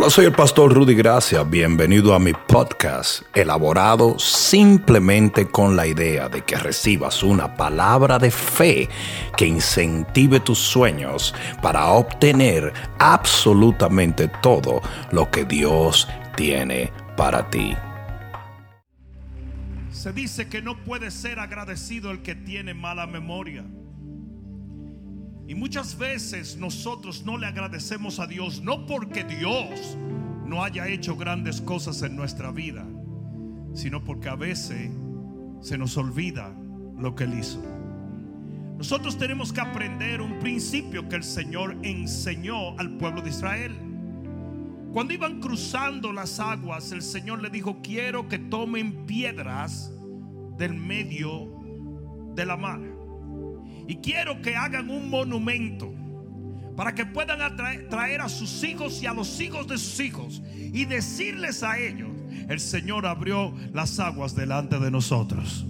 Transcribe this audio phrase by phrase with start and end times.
[0.00, 1.42] Hola, soy el pastor Rudy Gracia.
[1.42, 8.30] Bienvenido a mi podcast, elaborado simplemente con la idea de que recibas una palabra de
[8.30, 8.88] fe
[9.36, 14.80] que incentive tus sueños para obtener absolutamente todo
[15.12, 17.76] lo que Dios tiene para ti.
[19.90, 23.66] Se dice que no puede ser agradecido el que tiene mala memoria.
[25.50, 29.98] Y muchas veces nosotros no le agradecemos a Dios, no porque Dios
[30.46, 32.86] no haya hecho grandes cosas en nuestra vida,
[33.74, 34.92] sino porque a veces
[35.60, 36.54] se nos olvida
[36.96, 37.60] lo que Él hizo.
[38.78, 43.76] Nosotros tenemos que aprender un principio que el Señor enseñó al pueblo de Israel.
[44.92, 49.92] Cuando iban cruzando las aguas, el Señor le dijo, quiero que tomen piedras
[50.56, 51.60] del medio
[52.36, 52.89] de la mar.
[53.90, 55.92] Y quiero que hagan un monumento
[56.76, 57.40] para que puedan
[57.88, 62.08] traer a sus hijos y a los hijos de sus hijos y decirles a ellos,
[62.48, 65.66] el Señor abrió las aguas delante de nosotros.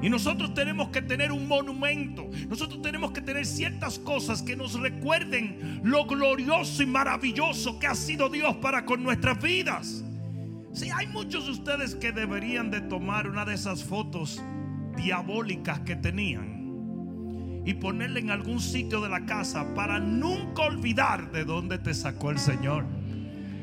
[0.00, 2.30] Y nosotros tenemos que tener un monumento.
[2.48, 7.96] Nosotros tenemos que tener ciertas cosas que nos recuerden lo glorioso y maravilloso que ha
[7.96, 10.04] sido Dios para con nuestras vidas.
[10.72, 14.40] Si hay muchos de ustedes que deberían de tomar una de esas fotos
[14.96, 16.53] diabólicas que tenían
[17.64, 22.30] y ponerle en algún sitio de la casa para nunca olvidar de dónde te sacó
[22.30, 22.84] el Señor.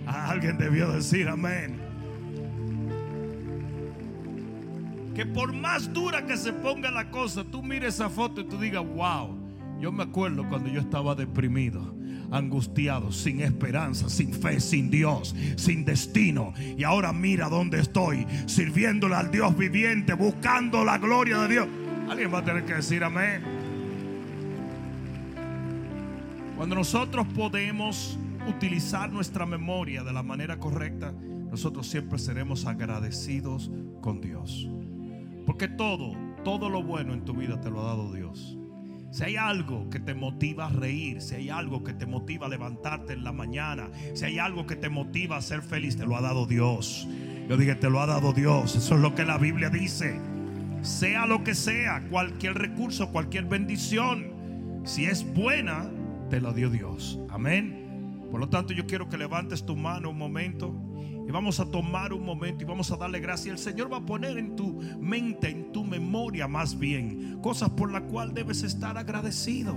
[0.06, 1.80] alguien debió decir amén.
[5.16, 8.58] Que por más dura que se ponga la cosa, tú mires esa foto y tú
[8.58, 9.38] digas, wow,
[9.80, 11.94] yo me acuerdo cuando yo estaba deprimido,
[12.32, 16.54] angustiado, sin esperanza, sin fe, sin Dios, sin destino.
[16.78, 21.68] Y ahora mira dónde estoy, sirviéndole al Dios viviente, buscando la gloria de Dios.
[22.10, 23.61] Alguien va a tener que decir amén.
[26.62, 34.22] Cuando nosotros podemos utilizar nuestra memoria de la manera correcta, nosotros siempre seremos agradecidos con
[34.22, 34.70] Dios.
[35.48, 38.60] Porque todo, todo lo bueno en tu vida te lo ha dado Dios.
[39.10, 42.50] Si hay algo que te motiva a reír, si hay algo que te motiva a
[42.50, 46.16] levantarte en la mañana, si hay algo que te motiva a ser feliz, te lo
[46.16, 47.08] ha dado Dios.
[47.50, 48.76] Yo dije, te lo ha dado Dios.
[48.76, 50.20] Eso es lo que la Biblia dice.
[50.84, 55.90] Sea lo que sea, cualquier recurso, cualquier bendición, si es buena,
[56.32, 57.20] te lo dio Dios.
[57.30, 58.26] Amén.
[58.32, 60.74] Por lo tanto, yo quiero que levantes tu mano un momento
[61.28, 63.52] y vamos a tomar un momento y vamos a darle gracias.
[63.52, 67.92] El Señor va a poner en tu mente, en tu memoria más bien, cosas por
[67.92, 69.76] las cuales debes estar agradecido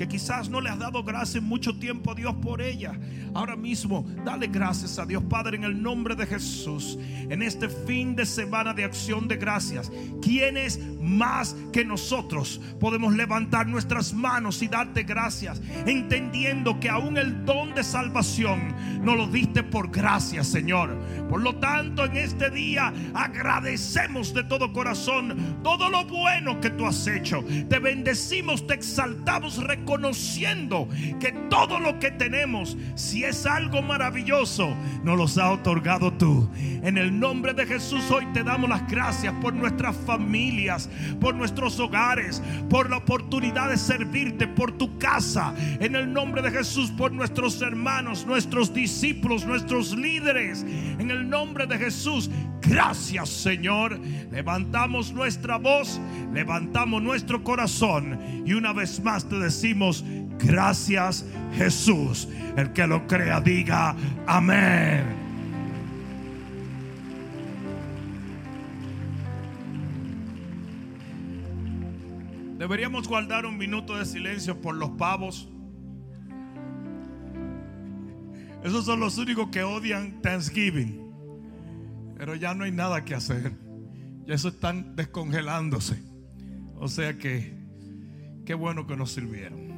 [0.00, 2.98] que quizás no le has dado gracias en mucho tiempo a Dios por ella.
[3.34, 6.98] Ahora mismo, dale gracias a Dios Padre en el nombre de Jesús.
[7.28, 13.66] En este fin de semana de acción de gracias, quienes más que nosotros podemos levantar
[13.66, 18.74] nuestras manos y darte gracias, entendiendo que aún el don de salvación
[19.04, 20.96] nos lo diste por gracia, Señor.
[21.28, 26.86] Por lo tanto, en este día agradecemos de todo corazón todo lo bueno que tú
[26.86, 27.44] has hecho.
[27.68, 35.18] Te bendecimos, te exaltamos, conociendo que todo lo que tenemos, si es algo maravilloso, nos
[35.18, 36.48] los ha otorgado tú.
[36.54, 40.88] En el nombre de Jesús hoy te damos las gracias por nuestras familias,
[41.20, 45.52] por nuestros hogares, por la oportunidad de servirte, por tu casa.
[45.80, 50.64] En el nombre de Jesús, por nuestros hermanos, nuestros discípulos, nuestros líderes.
[51.00, 52.30] En el nombre de Jesús,
[52.62, 53.98] gracias Señor.
[54.30, 56.00] Levantamos nuestra voz,
[56.32, 59.79] levantamos nuestro corazón y una vez más te decimos
[60.38, 61.24] gracias
[61.54, 62.28] Jesús.
[62.56, 63.96] El que lo crea diga
[64.26, 65.04] amén.
[72.58, 75.48] Deberíamos guardar un minuto de silencio por los pavos.
[78.62, 81.10] Esos son los únicos que odian Thanksgiving.
[82.18, 83.52] Pero ya no hay nada que hacer.
[84.26, 86.02] Ya eso están descongelándose.
[86.76, 87.60] O sea que
[88.50, 89.69] Qué bueno que nos sirvieron.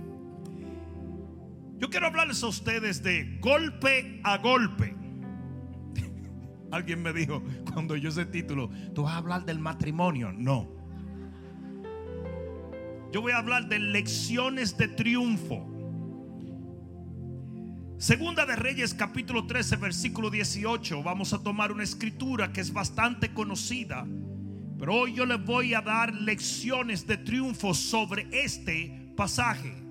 [1.83, 4.95] Yo quiero hablarles a ustedes de golpe a golpe.
[6.71, 7.43] Alguien me dijo
[7.73, 10.33] cuando yo ese título, tú vas a hablar del matrimonio.
[10.33, 10.71] No.
[13.11, 15.69] Yo voy a hablar de lecciones de triunfo.
[17.99, 21.03] Segunda de Reyes capítulo 13 versículo 18.
[21.03, 24.07] Vamos a tomar una escritura que es bastante conocida
[24.79, 29.82] pero hoy yo les voy a dar lecciones de triunfo sobre este pasaje.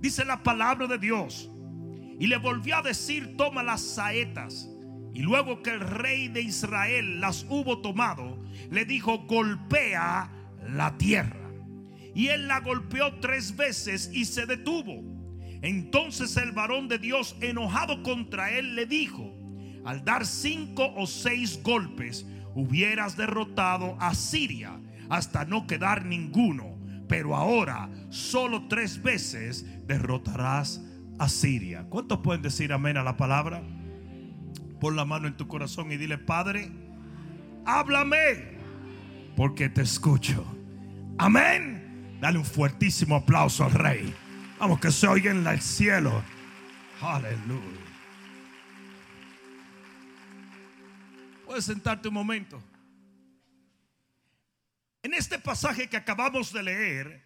[0.00, 1.50] Dice la palabra de Dios.
[2.18, 4.68] Y le volvió a decir, toma las saetas.
[5.12, 8.38] Y luego que el rey de Israel las hubo tomado,
[8.70, 10.30] le dijo, golpea
[10.68, 11.50] la tierra.
[12.14, 15.02] Y él la golpeó tres veces y se detuvo.
[15.62, 19.34] Entonces el varón de Dios, enojado contra él, le dijo,
[19.84, 26.79] al dar cinco o seis golpes, hubieras derrotado a Siria hasta no quedar ninguno.
[27.10, 30.80] Pero ahora solo tres veces derrotarás
[31.18, 31.84] a Siria.
[31.88, 33.64] ¿Cuántos pueden decir amén a la palabra?
[34.80, 36.70] Pon la mano en tu corazón y dile, Padre,
[37.66, 38.58] háblame,
[39.34, 40.46] porque te escucho.
[41.18, 42.16] Amén.
[42.20, 44.14] Dale un fuertísimo aplauso al rey.
[44.60, 46.22] Vamos, que se oiga en el cielo.
[47.02, 47.60] Aleluya.
[51.44, 52.62] Puedes sentarte un momento.
[55.02, 57.24] En este pasaje que acabamos de leer,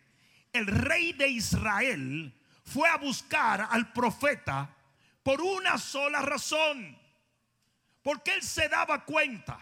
[0.52, 2.32] el rey de Israel
[2.64, 4.74] fue a buscar al profeta
[5.22, 6.96] por una sola razón.
[8.02, 9.58] Porque él se daba cuenta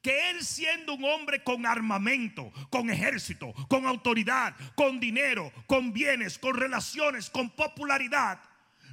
[0.00, 6.38] que él siendo un hombre con armamento, con ejército, con autoridad, con dinero, con bienes,
[6.38, 8.38] con relaciones, con popularidad,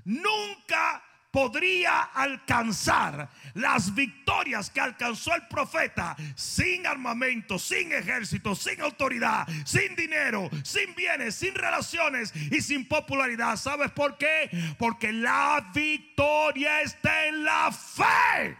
[0.05, 9.48] nunca podría alcanzar las victorias que alcanzó el profeta sin armamento, sin ejército, sin autoridad,
[9.66, 13.56] sin dinero, sin bienes, sin relaciones y sin popularidad.
[13.56, 14.50] ¿Sabes por qué?
[14.78, 18.57] Porque la victoria está en la fe.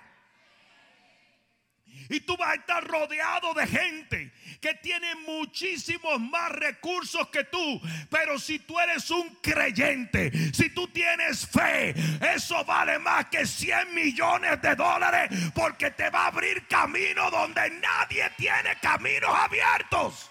[2.12, 7.82] Y tú vas a estar rodeado de gente que tiene muchísimos más recursos que tú.
[8.10, 11.96] Pero si tú eres un creyente, si tú tienes fe,
[12.36, 17.70] eso vale más que 100 millones de dólares porque te va a abrir camino donde
[17.70, 20.30] nadie tiene caminos abiertos.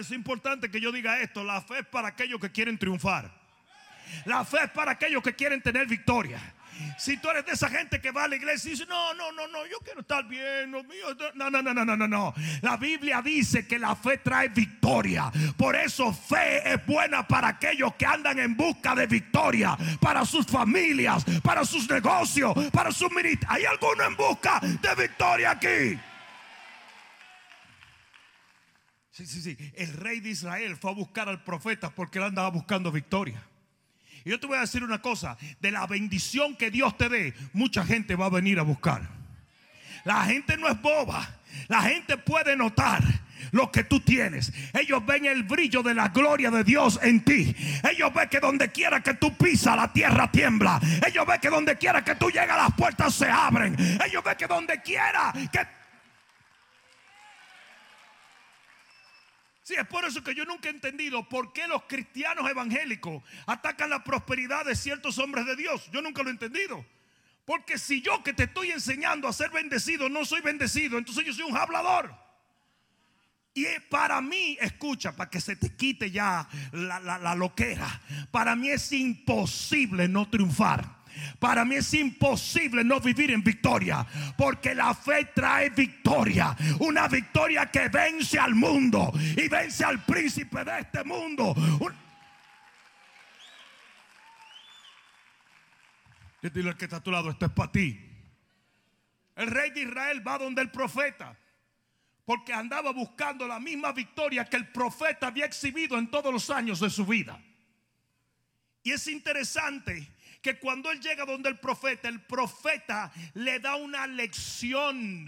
[0.00, 1.44] es importante que yo diga esto.
[1.44, 3.30] La fe es para aquellos que quieren triunfar.
[4.24, 6.55] La fe es para aquellos que quieren tener victoria.
[6.98, 9.32] Si tú eres de esa gente que va a la iglesia y dice, no, no,
[9.32, 10.82] no, no, yo quiero estar bien, no,
[11.34, 12.34] no, no, no, no, no, no.
[12.62, 15.30] La Biblia dice que la fe trae victoria.
[15.56, 20.46] Por eso fe es buena para aquellos que andan en busca de victoria, para sus
[20.46, 23.50] familias, para sus negocios, para sus ministerios.
[23.50, 25.98] ¿Hay alguno en busca de victoria aquí?
[29.16, 29.56] Sí, sí, sí.
[29.74, 33.42] El rey de Israel fue a buscar al profeta porque él andaba buscando victoria.
[34.26, 37.32] Y yo te voy a decir una cosa, de la bendición que Dios te dé,
[37.52, 39.08] mucha gente va a venir a buscar.
[40.02, 41.30] La gente no es boba,
[41.68, 43.04] la gente puede notar
[43.52, 44.52] lo que tú tienes.
[44.72, 47.54] Ellos ven el brillo de la gloria de Dios en ti.
[47.88, 50.80] Ellos ven que donde quiera que tú pisas, la tierra tiembla.
[51.06, 53.76] Ellos ven que donde quiera que tú llegas, las puertas se abren.
[54.04, 55.60] Ellos ven que donde quiera que
[59.66, 63.90] Sí, es por eso que yo nunca he entendido por qué los cristianos evangélicos atacan
[63.90, 65.90] la prosperidad de ciertos hombres de Dios.
[65.90, 66.86] Yo nunca lo he entendido.
[67.44, 71.32] Porque si yo que te estoy enseñando a ser bendecido no soy bendecido, entonces yo
[71.32, 72.14] soy un hablador.
[73.54, 78.68] Y para mí, escucha, para que se te quite ya la, la loquera, para mí
[78.70, 80.95] es imposible no triunfar.
[81.38, 87.70] Para mí es imposible no vivir en victoria, porque la fe trae victoria, una victoria
[87.70, 91.54] que vence al mundo y vence al príncipe de este mundo.
[96.42, 98.00] Dile al que está a tu lado, esto es para ti.
[99.34, 101.36] El rey de Israel va donde el profeta,
[102.24, 106.80] porque andaba buscando la misma victoria que el profeta había exhibido en todos los años
[106.80, 107.40] de su vida.
[108.82, 110.08] Y es interesante
[110.46, 115.26] que cuando él llega donde el profeta, el profeta le da una lección.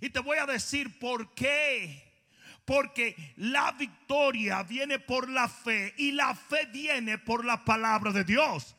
[0.00, 2.26] Y te voy a decir por qué.
[2.64, 8.24] Porque la victoria viene por la fe y la fe viene por la palabra de
[8.24, 8.74] Dios.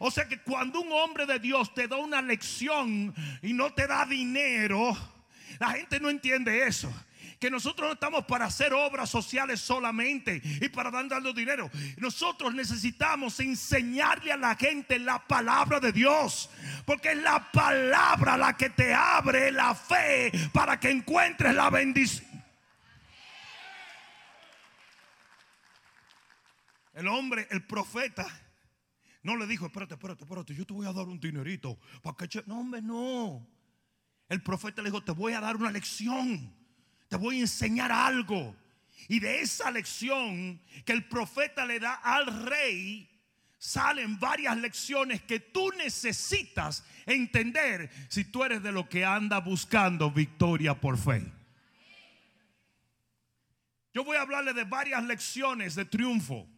[0.00, 3.86] O sea que cuando un hombre de Dios te da una lección y no te
[3.86, 4.96] da dinero,
[5.60, 6.92] la gente no entiende eso
[7.42, 11.68] que nosotros no estamos para hacer obras sociales solamente y para darle dinero.
[11.96, 16.48] Nosotros necesitamos enseñarle a la gente la palabra de Dios,
[16.86, 22.30] porque es la palabra la que te abre la fe para que encuentres la bendición.
[26.94, 28.24] El hombre, el profeta,
[29.24, 31.76] no le dijo, espérate, espérate, espérate, yo te voy a dar un dinerito.
[32.04, 33.44] Para que no, hombre, no.
[34.28, 36.61] El profeta le dijo, te voy a dar una lección
[37.12, 38.56] te voy a enseñar algo.
[39.06, 43.06] Y de esa lección que el profeta le da al rey,
[43.58, 50.10] salen varias lecciones que tú necesitas entender si tú eres de lo que anda buscando
[50.10, 51.30] victoria por fe.
[53.92, 56.48] Yo voy a hablarle de varias lecciones de triunfo.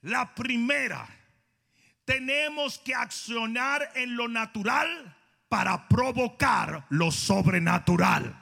[0.00, 1.08] La primera,
[2.04, 5.16] tenemos que accionar en lo natural
[5.48, 8.41] para provocar lo sobrenatural.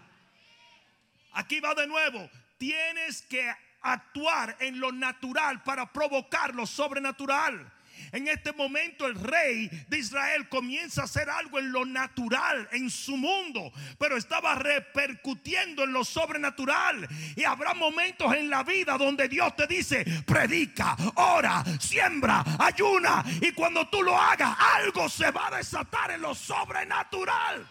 [1.33, 2.29] Aquí va de nuevo.
[2.59, 3.51] Tienes que
[3.83, 7.73] actuar en lo natural para provocar lo sobrenatural.
[8.13, 12.91] En este momento el rey de Israel comienza a hacer algo en lo natural, en
[12.91, 17.09] su mundo, pero estaba repercutiendo en lo sobrenatural.
[17.37, 23.25] Y habrá momentos en la vida donde Dios te dice, predica, ora, siembra, ayuna.
[23.41, 27.67] Y cuando tú lo hagas, algo se va a desatar en lo sobrenatural.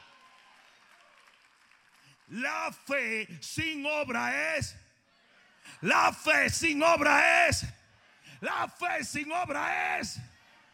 [2.30, 4.76] La fe sin obra es.
[5.82, 7.66] La fe sin obra es.
[8.42, 10.20] La fe sin obra es.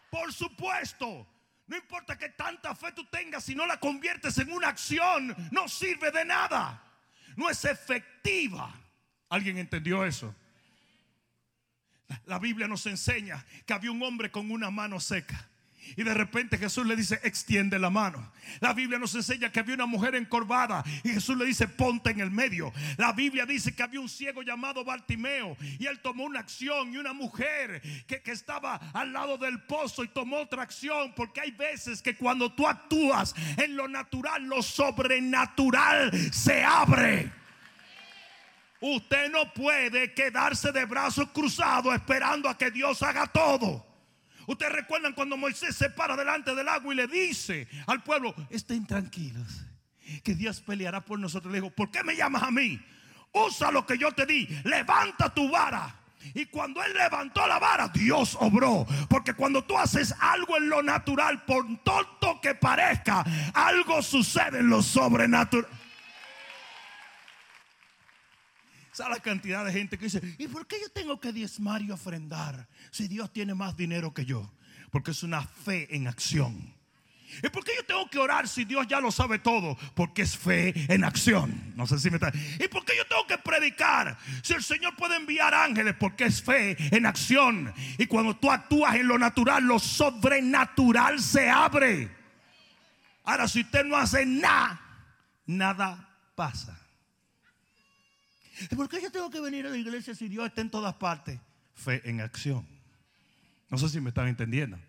[0.09, 1.27] Por supuesto.
[1.67, 5.67] No importa que tanta fe tú tengas, si no la conviertes en una acción, no
[5.67, 6.83] sirve de nada.
[7.35, 8.71] No es efectiva.
[9.29, 10.33] ¿Alguien entendió eso?
[12.25, 15.50] La Biblia nos enseña que había un hombre con una mano seca.
[15.96, 18.32] Y de repente Jesús le dice, extiende la mano.
[18.60, 22.20] La Biblia nos enseña que había una mujer encorvada y Jesús le dice, ponte en
[22.20, 22.74] el medio.
[22.98, 26.98] La Biblia dice que había un ciego llamado Bartimeo y él tomó una acción y
[26.98, 31.13] una mujer que, que estaba al lado del pozo y tomó otra acción.
[31.15, 37.32] Porque hay veces que cuando tú actúas en lo natural, lo sobrenatural se abre.
[38.82, 43.85] Usted no puede quedarse de brazos cruzados esperando a que Dios haga todo.
[44.48, 48.86] Ustedes recuerdan cuando Moisés se para delante del agua y le dice al pueblo, estén
[48.86, 49.66] tranquilos,
[50.24, 51.52] que Dios peleará por nosotros.
[51.52, 52.80] Le dijo, ¿por qué me llamas a mí?
[53.34, 56.02] Usa lo que yo te di, levanta tu vara.
[56.34, 58.88] Y cuando él levantó la vara, Dios obró.
[59.10, 63.24] Porque cuando tú haces algo en lo natural, por tonto que parezca,
[63.54, 65.68] algo sucede en lo sobrenatural.
[68.96, 71.92] ¿Sabe la cantidad de gente que dice, ¿y por qué yo tengo que diezmar y
[71.92, 74.50] ofrendar si Dios tiene más dinero que yo?
[74.90, 76.74] Porque es una fe en acción.
[77.44, 79.78] ¿Y por qué yo tengo que orar si Dios ya lo sabe todo?
[79.96, 81.74] Porque es fe en acción.
[81.75, 82.32] No sé si me está.
[82.58, 85.94] ¿Y por qué yo tengo que predicar si el Señor puede enviar ángeles?
[86.00, 87.74] Porque es fe en acción.
[87.98, 92.16] Y cuando tú actúas en lo natural, lo sobrenatural se abre.
[93.25, 94.80] Ahora, si usted no hace nada,
[95.46, 96.85] nada pasa.
[98.75, 101.39] ¿Por qué yo tengo que venir a la iglesia si Dios está en todas partes?
[101.74, 102.65] Fe en acción.
[103.69, 104.79] No sé si me están entendiendo.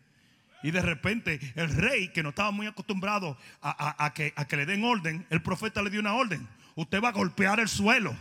[0.63, 4.67] Y de repente el rey, que no estaba muy acostumbrado a, que, a que, le
[4.67, 6.47] den orden, el profeta le dio una orden.
[6.75, 8.17] Usted va a golpear el suelo.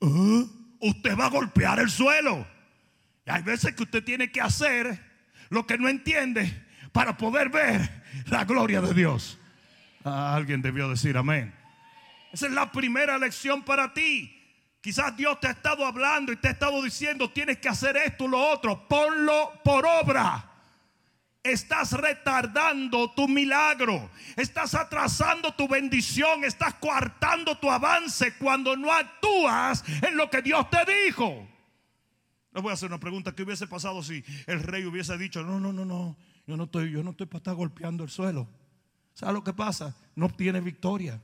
[0.00, 0.46] ¿Eh?
[0.80, 2.46] Usted va a golpear el suelo.
[3.26, 5.00] Y hay veces que usted tiene que hacer
[5.48, 9.38] lo que no entiende para poder ver la gloria de Dios.
[10.04, 11.54] Ah, alguien debió decir amén.
[12.32, 14.35] Esa es la primera lección para ti.
[14.80, 18.28] Quizás Dios te ha estado hablando y te ha estado diciendo, tienes que hacer esto,
[18.28, 20.52] lo otro, ponlo por obra.
[21.42, 29.84] Estás retardando tu milagro, estás atrasando tu bendición, estás coartando tu avance cuando no actúas
[30.02, 31.48] en lo que Dios te dijo.
[32.52, 35.60] Les voy a hacer una pregunta, ¿qué hubiese pasado si el rey hubiese dicho, no,
[35.60, 36.16] no, no, no,
[36.46, 38.48] yo no estoy, yo no estoy para estar golpeando el suelo?
[39.14, 39.94] ¿Sabes lo que pasa?
[40.14, 41.20] No obtiene victoria,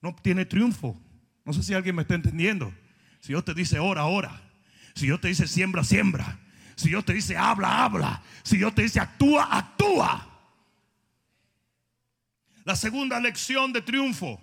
[0.00, 1.00] no obtiene triunfo.
[1.44, 2.72] No sé si alguien me está entendiendo.
[3.22, 4.42] Si Dios te dice ora, ora.
[4.96, 6.40] Si Dios te dice siembra, siembra.
[6.74, 8.20] Si Dios te dice habla, habla.
[8.42, 10.28] Si Dios te dice actúa, actúa.
[12.64, 14.40] La segunda lección de triunfo.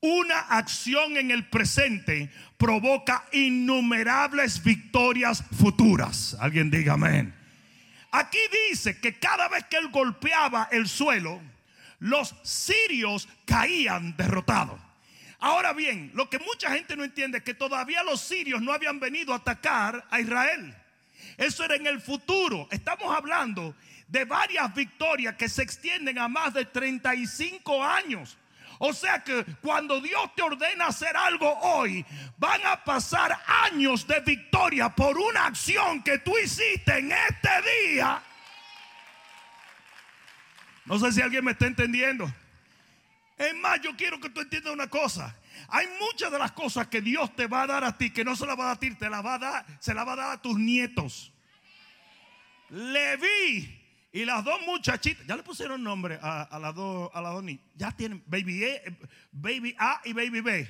[0.00, 6.34] Una acción en el presente provoca innumerables victorias futuras.
[6.40, 7.34] Alguien diga amén.
[8.10, 8.38] Aquí
[8.70, 11.42] dice que cada vez que él golpeaba el suelo,
[11.98, 14.80] los sirios caían derrotados.
[15.42, 19.00] Ahora bien, lo que mucha gente no entiende es que todavía los sirios no habían
[19.00, 20.72] venido a atacar a Israel.
[21.36, 22.68] Eso era en el futuro.
[22.70, 23.74] Estamos hablando
[24.06, 28.38] de varias victorias que se extienden a más de 35 años.
[28.78, 32.06] O sea que cuando Dios te ordena hacer algo hoy,
[32.38, 37.50] van a pasar años de victoria por una acción que tú hiciste en este
[37.88, 38.22] día.
[40.84, 42.32] No sé si alguien me está entendiendo.
[43.38, 45.36] Es más, yo quiero que tú entiendas una cosa.
[45.68, 48.36] Hay muchas de las cosas que Dios te va a dar a ti que no
[48.36, 50.16] se las va a dar a ti, te va a dar, se las va a
[50.16, 51.32] dar a tus nietos.
[52.68, 53.80] Leví
[54.12, 57.44] y las dos muchachitas, ya le pusieron nombre a, las dos a las dos.
[57.76, 60.68] Ya tienen baby A, A y baby B.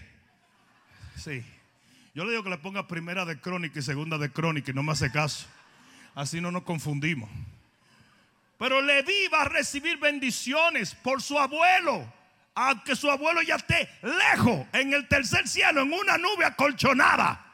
[1.16, 1.44] Sí.
[2.14, 4.82] Yo le digo que le ponga primera de crónica y segunda de crónica y no
[4.82, 5.46] me hace caso.
[6.14, 7.30] Así no nos confundimos.
[8.58, 12.06] Pero Leví va a recibir bendiciones por su abuelo
[12.54, 17.46] aunque su abuelo ya esté lejos en el tercer cielo, en una nube acolchonada.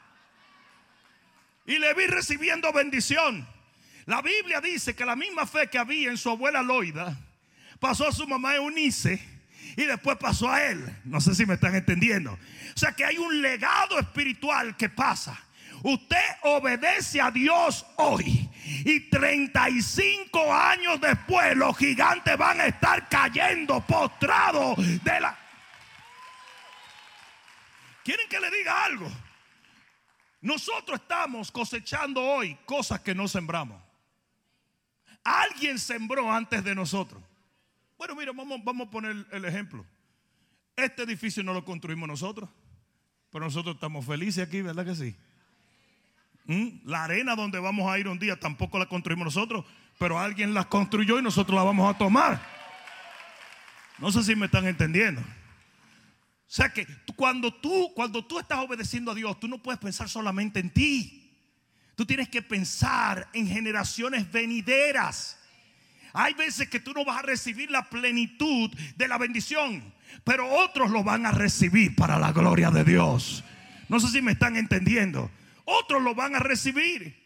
[1.67, 3.47] Y le vi recibiendo bendición.
[4.07, 7.17] La Biblia dice que la misma fe que había en su abuela Loida
[7.79, 9.23] pasó a su mamá Eunice
[9.77, 10.83] y después pasó a él.
[11.05, 12.33] No sé si me están entendiendo.
[12.33, 15.39] O sea que hay un legado espiritual que pasa.
[15.83, 18.49] Usted obedece a Dios hoy.
[18.85, 25.39] Y 35 años después los gigantes van a estar cayendo postrados de la...
[28.05, 29.11] ¿Quieren que le diga algo?
[30.41, 33.83] Nosotros estamos cosechando hoy cosas que no sembramos.
[35.25, 37.23] Alguien sembró antes de nosotros.
[37.97, 39.85] Bueno, mira, vamos, vamos a poner el ejemplo.
[40.77, 42.49] Este edificio no lo construimos nosotros,
[43.31, 45.17] pero nosotros estamos felices aquí, ¿verdad que sí?
[46.49, 46.81] ¿Mm?
[46.87, 49.67] La arena donde vamos a ir un día tampoco la construimos nosotros,
[49.99, 52.41] pero alguien la construyó y nosotros la vamos a tomar.
[53.99, 55.21] No sé si me están entendiendo.
[55.21, 60.09] O sea que cuando tú, cuando tú estás obedeciendo a Dios, tú no puedes pensar
[60.09, 61.31] solamente en ti.
[61.95, 65.39] Tú tienes que pensar en generaciones venideras.
[66.15, 69.93] Hay veces que tú no vas a recibir la plenitud de la bendición,
[70.25, 73.45] pero otros lo van a recibir para la gloria de Dios.
[73.91, 75.31] No sé si me están entendiendo.
[75.71, 77.23] Otros lo van a recibir.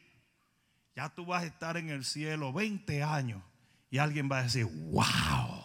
[0.96, 3.42] Ya tú vas a estar en el cielo 20 años
[3.88, 5.64] y alguien va a decir, wow,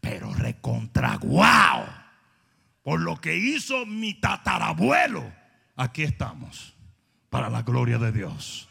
[0.00, 1.86] pero recontra wow
[2.82, 5.30] por lo que hizo mi tatarabuelo,
[5.74, 6.74] aquí estamos
[7.28, 8.68] para la gloria de Dios.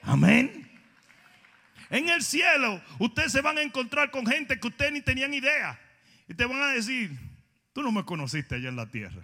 [0.00, 0.68] Amén.
[1.90, 5.78] En el cielo, ustedes se van a encontrar con gente que ustedes ni tenían idea.
[6.26, 7.16] Y te van a decir,
[7.74, 9.22] tú no me conociste allá en la tierra.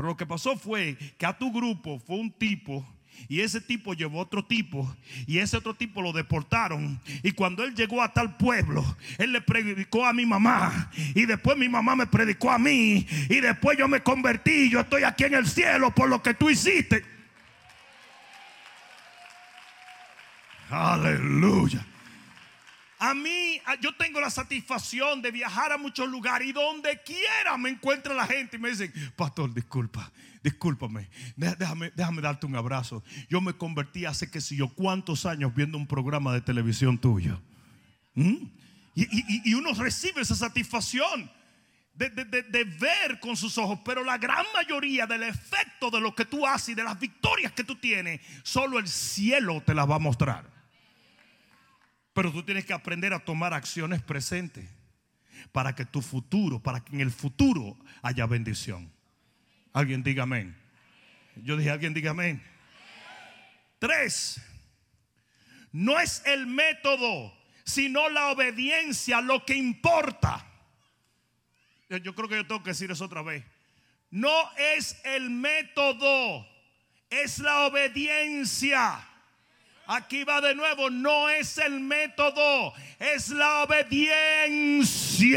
[0.00, 2.88] Pero lo que pasó fue que a tu grupo fue un tipo
[3.28, 4.96] y ese tipo llevó otro tipo.
[5.26, 6.98] Y ese otro tipo lo deportaron.
[7.22, 8.82] Y cuando él llegó a tal pueblo,
[9.18, 10.90] él le predicó a mi mamá.
[11.14, 13.06] Y después mi mamá me predicó a mí.
[13.28, 14.70] Y después yo me convertí.
[14.70, 17.04] Yo estoy aquí en el cielo por lo que tú hiciste.
[20.70, 21.84] Aleluya.
[23.02, 27.70] A mí, yo tengo la satisfacción de viajar a muchos lugares y donde quiera me
[27.70, 33.02] encuentra la gente y me dicen, pastor, disculpa, discúlpame, déjame, déjame darte un abrazo.
[33.30, 37.40] Yo me convertí hace que si yo cuántos años viendo un programa de televisión tuyo.
[38.12, 38.48] ¿Mm?
[38.94, 41.30] Y, uno recibe esa satisfacción.
[41.94, 42.08] De,
[42.64, 46.70] ver con sus ojos, pero la gran mayoría del efecto de lo que tú haces
[46.70, 50.59] y de las victorias que tú tienes, solo el cielo te las va a mostrar.
[52.12, 54.68] Pero tú tienes que aprender a tomar acciones presentes
[55.52, 58.92] para que tu futuro, para que en el futuro haya bendición.
[59.72, 60.56] Alguien diga amén.
[61.36, 62.42] Yo dije, alguien diga amén.
[63.78, 64.40] Tres,
[65.72, 67.32] no es el método,
[67.64, 70.46] sino la obediencia lo que importa.
[71.88, 73.44] Yo creo que yo tengo que decir eso otra vez.
[74.10, 76.46] No es el método,
[77.08, 79.08] es la obediencia.
[79.92, 85.34] Aquí va de nuevo, no es el método, es la obediencia.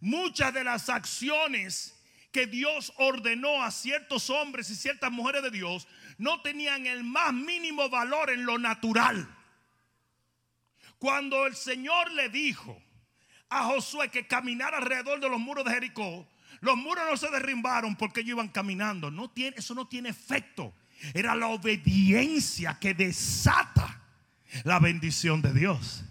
[0.00, 2.00] Muchas de las acciones
[2.30, 7.32] que Dios ordenó a ciertos hombres y ciertas mujeres de Dios no tenían el más
[7.32, 9.28] mínimo valor en lo natural.
[11.00, 12.80] Cuando el Señor le dijo
[13.48, 16.28] a Josué que caminara alrededor de los muros de Jericó,
[16.60, 19.10] los muros no se derrumbaron porque ellos iban caminando.
[19.10, 20.72] No tiene, eso no tiene efecto.
[21.14, 24.00] Era la obediencia que desata
[24.64, 26.04] la bendición de Dios.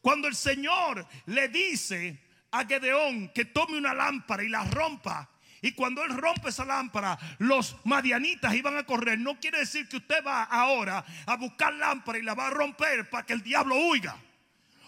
[0.00, 5.28] Cuando el Señor le dice a Gedeón que tome una lámpara y la rompa,
[5.62, 9.18] y cuando él rompe esa lámpara, los madianitas iban a correr.
[9.18, 13.10] No quiere decir que usted va ahora a buscar lámpara y la va a romper
[13.10, 14.16] para que el diablo huya.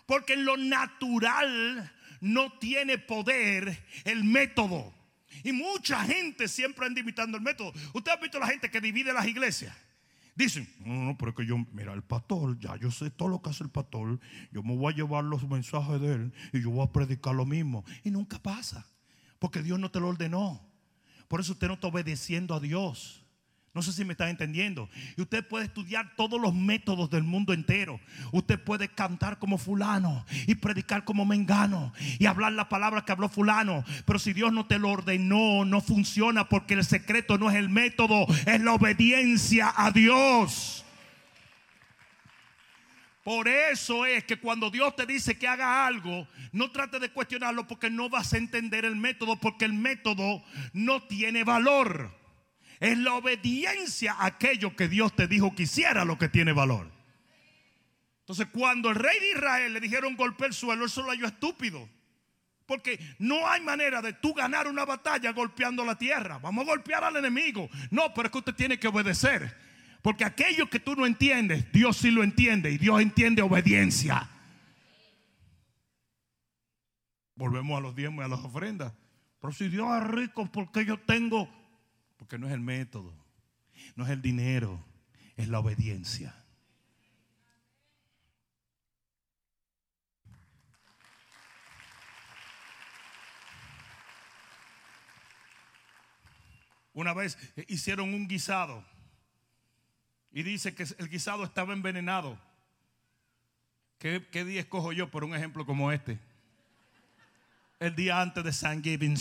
[0.06, 4.94] Porque en lo natural no tiene poder el método.
[5.44, 7.72] Y mucha gente siempre anda imitando el método.
[7.94, 9.76] Usted ha visto la gente que divide las iglesias.
[10.34, 13.42] Dicen, no, no, pero es que yo, mira, el pastor, ya yo sé todo lo
[13.42, 14.18] que hace el pastor.
[14.50, 17.44] Yo me voy a llevar los mensajes de él y yo voy a predicar lo
[17.44, 17.84] mismo.
[18.02, 18.86] Y nunca pasa,
[19.38, 20.66] porque Dios no te lo ordenó.
[21.28, 23.21] Por eso usted no está obedeciendo a Dios.
[23.74, 24.90] No sé si me están entendiendo.
[25.16, 28.00] Y usted puede estudiar todos los métodos del mundo entero.
[28.30, 33.30] Usted puede cantar como fulano y predicar como mengano y hablar la palabra que habló
[33.30, 33.82] fulano.
[34.04, 37.70] Pero si Dios no te lo ordenó, no funciona porque el secreto no es el
[37.70, 40.84] método, es la obediencia a Dios.
[43.24, 47.66] Por eso es que cuando Dios te dice que haga algo, no trate de cuestionarlo
[47.66, 50.42] porque no vas a entender el método, porque el método
[50.74, 52.21] no tiene valor.
[52.82, 56.90] Es la obediencia a aquello que Dios te dijo que hiciera lo que tiene valor.
[58.22, 61.88] Entonces, cuando el rey de Israel le dijeron golpear el suelo, eso lo halló estúpido.
[62.66, 66.38] Porque no hay manera de tú ganar una batalla golpeando la tierra.
[66.38, 67.70] Vamos a golpear al enemigo.
[67.92, 69.56] No, pero es que usted tiene que obedecer.
[70.02, 72.72] Porque aquello que tú no entiendes, Dios sí lo entiende.
[72.72, 74.28] Y Dios entiende obediencia.
[77.36, 78.92] Volvemos a los diezmos y a las ofrendas.
[79.40, 81.61] Pero si Dios es rico, porque yo tengo
[82.22, 83.12] Porque no es el método,
[83.96, 84.78] no es el dinero,
[85.36, 86.32] es la obediencia.
[96.92, 98.84] Una vez hicieron un guisado
[100.30, 102.38] y dice que el guisado estaba envenenado.
[103.98, 106.20] ¿Qué, día escojo yo por un ejemplo como este?
[107.80, 109.16] El día antes de Thanksgiving.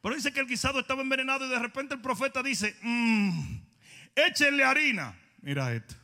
[0.00, 3.58] Pero dice que el guisado estaba envenenado y de repente el profeta dice, mmm,
[4.14, 5.18] échenle harina.
[5.40, 5.94] Mira esto.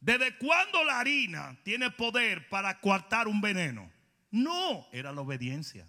[0.00, 3.90] ¿Desde cuándo la harina tiene poder para coartar un veneno?
[4.32, 5.86] No, era la obediencia.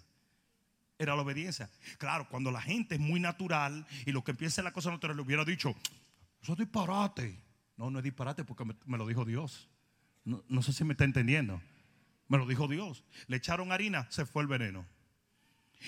[0.98, 1.68] Era la obediencia.
[1.98, 5.22] Claro, cuando la gente es muy natural y lo que en la cosa natural le
[5.22, 5.74] hubiera dicho,
[6.40, 7.42] eso es disparate.
[7.76, 9.68] No, no es disparate porque me, lo dijo Dios.
[10.24, 11.60] No, no sé si me está entendiendo.
[12.28, 13.02] Me lo dijo Dios.
[13.26, 14.86] Le echaron harina, se fue el veneno.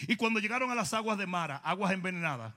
[0.03, 2.55] Y cuando llegaron a las aguas de Mara, aguas envenenadas,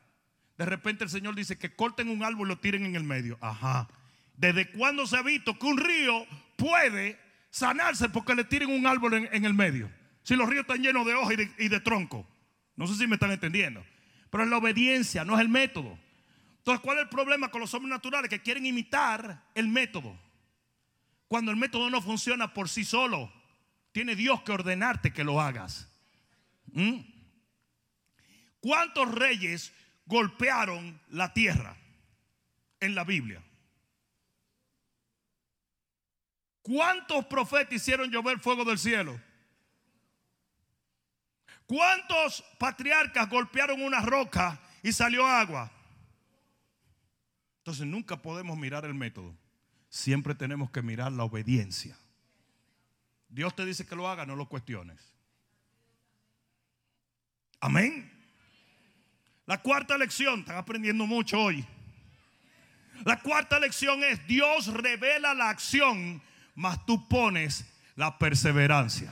[0.58, 3.38] de repente el Señor dice que corten un árbol y lo tiren en el medio.
[3.40, 3.88] Ajá.
[4.36, 6.26] ¿Desde cuándo se ha visto que un río
[6.58, 9.90] puede sanarse porque le tiren un árbol en, el medio?
[10.24, 12.28] Si los ríos están llenos de hojas y de, tronco.
[12.76, 13.86] No sé si me están entendiendo.
[14.30, 15.98] Pero es la obediencia, no es el método.
[16.58, 18.30] Entonces, ¿cuál es el problema con los hombres naturales?
[18.30, 20.18] Que quieren imitar el método.
[21.28, 23.32] Cuando el método no funciona por sí solo,
[23.92, 25.90] tiene Dios que ordenarte que lo hagas.
[26.74, 27.00] ¿Mm?
[28.60, 29.72] ¿Cuántos reyes
[30.06, 31.78] golpearon la tierra
[32.80, 33.44] en la Biblia?
[36.62, 39.20] ¿Cuántos profetas hicieron llover fuego del cielo?
[41.66, 45.72] ¿Cuántos patriarcas golpearon una roca y salió agua?
[47.60, 49.36] Entonces nunca podemos mirar el método.
[49.90, 51.98] Siempre tenemos que mirar la obediencia.
[53.30, 55.00] Dios te dice que lo haga, no lo cuestiones.
[57.60, 58.19] Amén.
[59.50, 61.66] La cuarta lección, están aprendiendo mucho hoy.
[63.04, 66.22] La cuarta lección es, Dios revela la acción,
[66.54, 69.12] mas tú pones la perseverancia.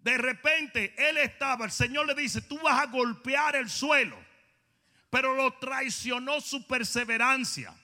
[0.00, 4.16] De repente Él estaba, el Señor le dice, tú vas a golpear el suelo,
[5.10, 7.74] pero lo traicionó su perseverancia.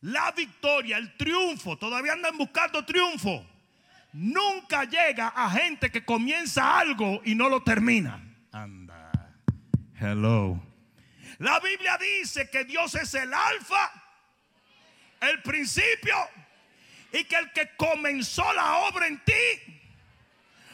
[0.00, 3.46] La victoria, el triunfo, todavía andan buscando triunfo.
[4.14, 8.30] Nunca llega a gente que comienza algo y no lo termina.
[10.02, 10.60] Hello.
[11.38, 13.92] La Biblia dice que Dios es el alfa,
[15.20, 16.16] el principio,
[17.12, 19.80] y que el que comenzó la obra en ti.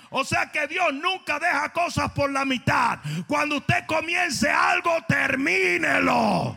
[0.09, 3.01] O sea que Dios nunca deja cosas por la mitad.
[3.27, 6.57] Cuando usted comience algo, termínelo.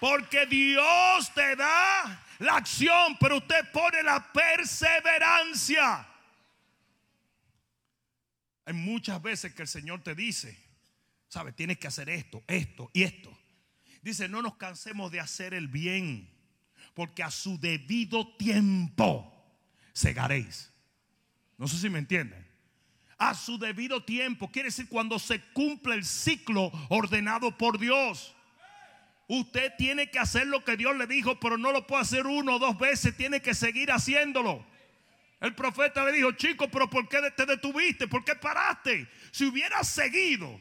[0.00, 6.07] Porque Dios te da la acción, pero usted pone la perseverancia.
[8.68, 10.54] Hay muchas veces que el Señor te dice,
[11.30, 11.52] ¿sabe?
[11.52, 13.34] Tienes que hacer esto, esto y esto.
[14.02, 16.28] Dice, no nos cansemos de hacer el bien,
[16.92, 19.32] porque a su debido tiempo
[19.94, 20.70] segaréis.
[21.56, 22.46] No sé si me entienden.
[23.16, 28.36] A su debido tiempo, quiere decir cuando se cumple el ciclo ordenado por Dios.
[29.28, 32.56] Usted tiene que hacer lo que Dios le dijo, pero no lo puede hacer uno
[32.56, 34.62] o dos veces, tiene que seguir haciéndolo.
[35.40, 38.08] El profeta le dijo, chico, pero ¿por qué te detuviste?
[38.08, 39.08] ¿Por qué paraste?
[39.30, 40.60] Si hubieras seguido,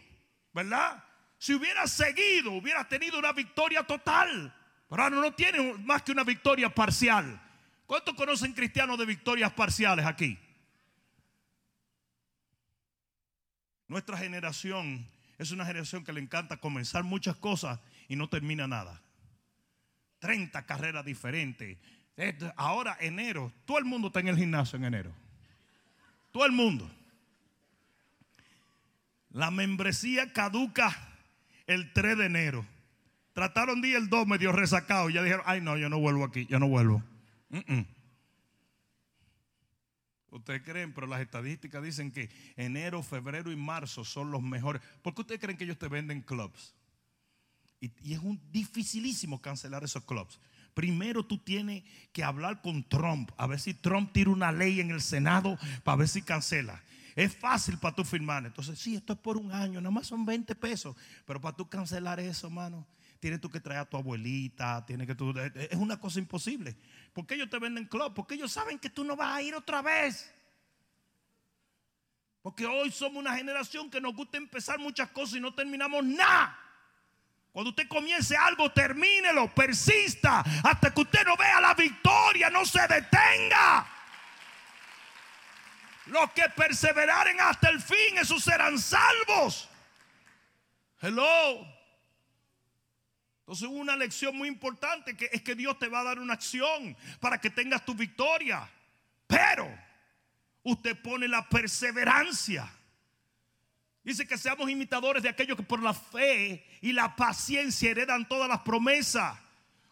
[0.53, 1.03] ¿verdad?
[1.39, 4.53] Si hubieras seguido, hubieras tenido una victoria total.
[4.89, 7.41] Pero ahora no tiene más que una victoria parcial.
[7.85, 10.37] ¿Cuántos conocen cristianos de victorias parciales aquí?
[13.87, 19.01] Nuestra generación es una generación que le encanta comenzar muchas cosas y no termina nada.
[20.19, 21.77] 30 carreras diferentes,
[22.56, 25.13] Ahora, enero, todo el mundo está en el gimnasio en enero.
[26.32, 26.89] Todo el mundo.
[29.30, 30.95] La membresía caduca
[31.67, 32.65] el 3 de enero.
[33.34, 35.12] Trataron día el 2 medio resacado.
[35.12, 37.03] Ya dijeron, ay no, yo no vuelvo aquí, yo no vuelvo.
[40.32, 44.82] Ustedes creen, pero las estadísticas dicen que enero, febrero y marzo son los mejores.
[45.03, 46.73] ¿Por qué ustedes creen que ellos te venden clubs?
[47.80, 50.39] Y, y es un dificilísimo cancelar esos clubs
[50.77, 54.91] primero tú tienes que hablar con Trump, a ver si Trump tira una ley en
[54.91, 56.83] el Senado para ver si cancela.
[57.15, 58.45] Es fácil para tú firmar.
[58.45, 60.95] Entonces, sí, esto es por un año, nada más son 20 pesos.
[61.25, 62.85] Pero para tú cancelar eso, hermano,
[63.19, 66.77] tienes tú que traer a tu abuelita, tienes que tú, es una cosa imposible.
[67.11, 69.81] Porque ellos te venden club, porque ellos saben que tú no vas a ir otra
[69.81, 70.31] vez.
[72.43, 76.66] Porque hoy somos una generación que nos gusta empezar muchas cosas y no terminamos nada.
[77.58, 82.82] Cuando usted comience algo, termínelo, persista hasta que usted no vea la victoria, no se
[82.88, 83.84] detenga.
[86.06, 89.67] Los que perseveraren hasta el fin, esos serán salvos.
[91.02, 91.65] Hello.
[93.39, 96.96] Entonces una lección muy importante que es que Dios te va a dar una acción
[97.20, 98.70] para que tengas tu victoria.
[99.26, 99.67] Pero
[100.62, 102.72] usted pone la perseverancia.
[104.08, 108.48] Dice que seamos imitadores de aquellos que por la fe y la paciencia heredan todas
[108.48, 109.38] las promesas.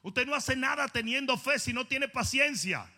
[0.04, 2.90] Usted no hace nada teniendo fe si no tiene paciencia.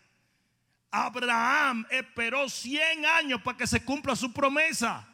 [0.92, 5.08] Abraham esperó 100 años para que se cumpla su promesa.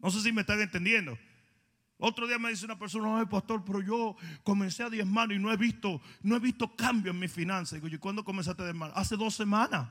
[0.00, 1.18] No sé si me están entendiendo.
[1.96, 4.14] Otro día me dice una persona, ay pastor, pero yo
[4.44, 7.80] comencé a diezmar y no he visto, no he visto cambio en mi finanzas.
[7.80, 8.92] Digo, ¿y cuándo comenzaste a diezmar?
[8.94, 9.88] Hace dos semanas.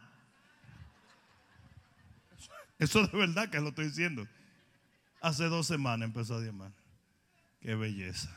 [2.77, 4.27] Eso de verdad que lo estoy diciendo.
[5.21, 6.71] Hace dos semanas empezó a diezmar.
[7.59, 8.35] Qué belleza.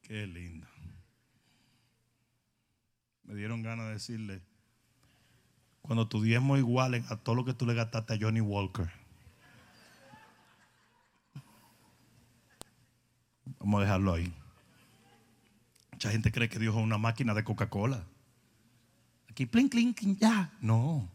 [0.00, 0.66] Qué lindo.
[3.24, 4.42] Me dieron ganas de decirle,
[5.82, 8.90] cuando tu diezmo igualen a todo lo que tú le gastaste a Johnny Walker.
[13.58, 14.32] Vamos a dejarlo ahí.
[15.92, 18.04] Mucha gente cree que Dios es una máquina de Coca-Cola.
[19.28, 20.52] Aquí, plin, plin, ya.
[20.60, 21.08] No.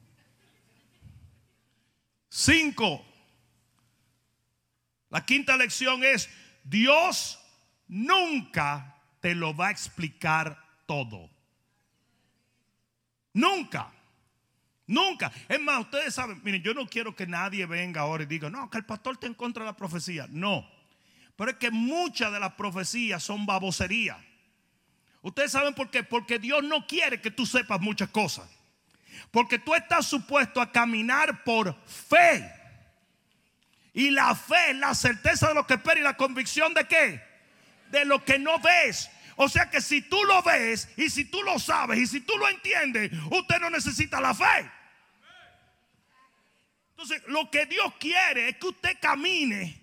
[2.29, 3.08] Cinco.
[5.09, 6.29] La quinta lección es,
[6.63, 7.39] Dios
[7.87, 11.29] nunca te lo va a explicar todo.
[13.33, 13.91] Nunca.
[14.87, 15.31] Nunca.
[15.47, 18.69] Es más, ustedes saben, miren, yo no quiero que nadie venga ahora y diga, no,
[18.69, 20.27] que el pastor está en contra de la profecía.
[20.29, 20.67] No.
[21.35, 24.17] Pero es que muchas de las profecías son babosería.
[25.21, 26.03] Ustedes saben por qué.
[26.03, 28.49] Porque Dios no quiere que tú sepas muchas cosas.
[29.31, 32.58] Porque tú estás supuesto a caminar por fe.
[33.93, 37.21] Y la fe la certeza de lo que espera y la convicción de qué?
[37.91, 39.09] De lo que no ves.
[39.35, 42.37] O sea que si tú lo ves y si tú lo sabes y si tú
[42.37, 44.69] lo entiendes, usted no necesita la fe.
[46.91, 49.81] Entonces, lo que Dios quiere es que usted camine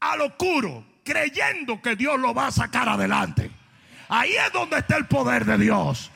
[0.00, 3.50] a lo oscuro creyendo que Dios lo va a sacar adelante.
[4.08, 6.10] Ahí es donde está el poder de Dios.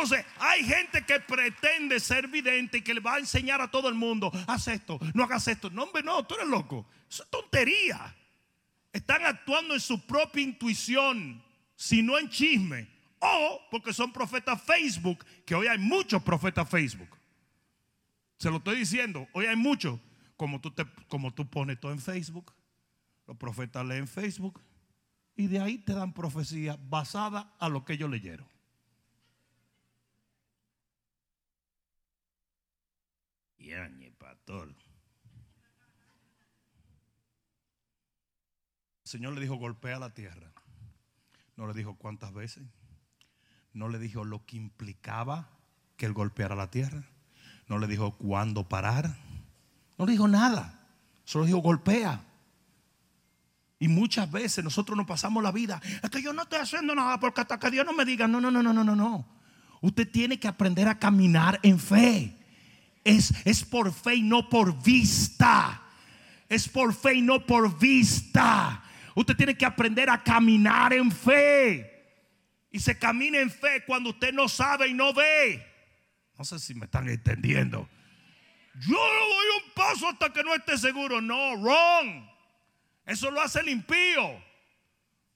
[0.00, 3.88] Entonces, hay gente que pretende ser vidente y que le va a enseñar a todo
[3.88, 5.70] el mundo, haz esto, no hagas esto.
[5.70, 6.86] No, hombre, no, tú eres loco.
[7.10, 8.14] Eso es tontería.
[8.92, 11.42] Están actuando en su propia intuición,
[11.74, 12.88] si no en chisme.
[13.18, 17.18] O porque son profetas Facebook, que hoy hay muchos profetas Facebook.
[18.38, 19.98] Se lo estoy diciendo, hoy hay muchos.
[20.36, 20.72] Como tú,
[21.08, 22.54] como tú pones todo en Facebook.
[23.26, 24.62] Los profetas leen Facebook
[25.34, 28.46] y de ahí te dan profecía basada a lo que ellos leyeron.
[33.58, 34.68] Y pastor.
[39.04, 40.52] El Señor le dijo golpea la tierra.
[41.56, 42.64] No le dijo cuántas veces.
[43.72, 45.48] No le dijo lo que implicaba
[45.96, 47.04] que él golpeara la tierra.
[47.66, 49.16] No le dijo cuándo parar.
[49.98, 50.86] No le dijo nada.
[51.24, 52.24] Solo dijo golpea.
[53.80, 55.80] Y muchas veces nosotros nos pasamos la vida.
[56.02, 58.40] Es que yo no estoy haciendo nada porque hasta que Dios no me diga, no,
[58.40, 59.26] no, no, no, no, no.
[59.80, 62.37] Usted tiene que aprender a caminar en fe.
[63.08, 65.82] Es, es por fe y no por vista.
[66.46, 68.82] Es por fe y no por vista.
[69.14, 71.90] Usted tiene que aprender a caminar en fe.
[72.70, 75.66] Y se camina en fe cuando usted no sabe y no ve.
[76.38, 77.88] No sé si me están entendiendo.
[78.74, 81.22] Yo no doy un paso hasta que no esté seguro.
[81.22, 82.28] No, wrong.
[83.06, 84.44] Eso lo hace el impío.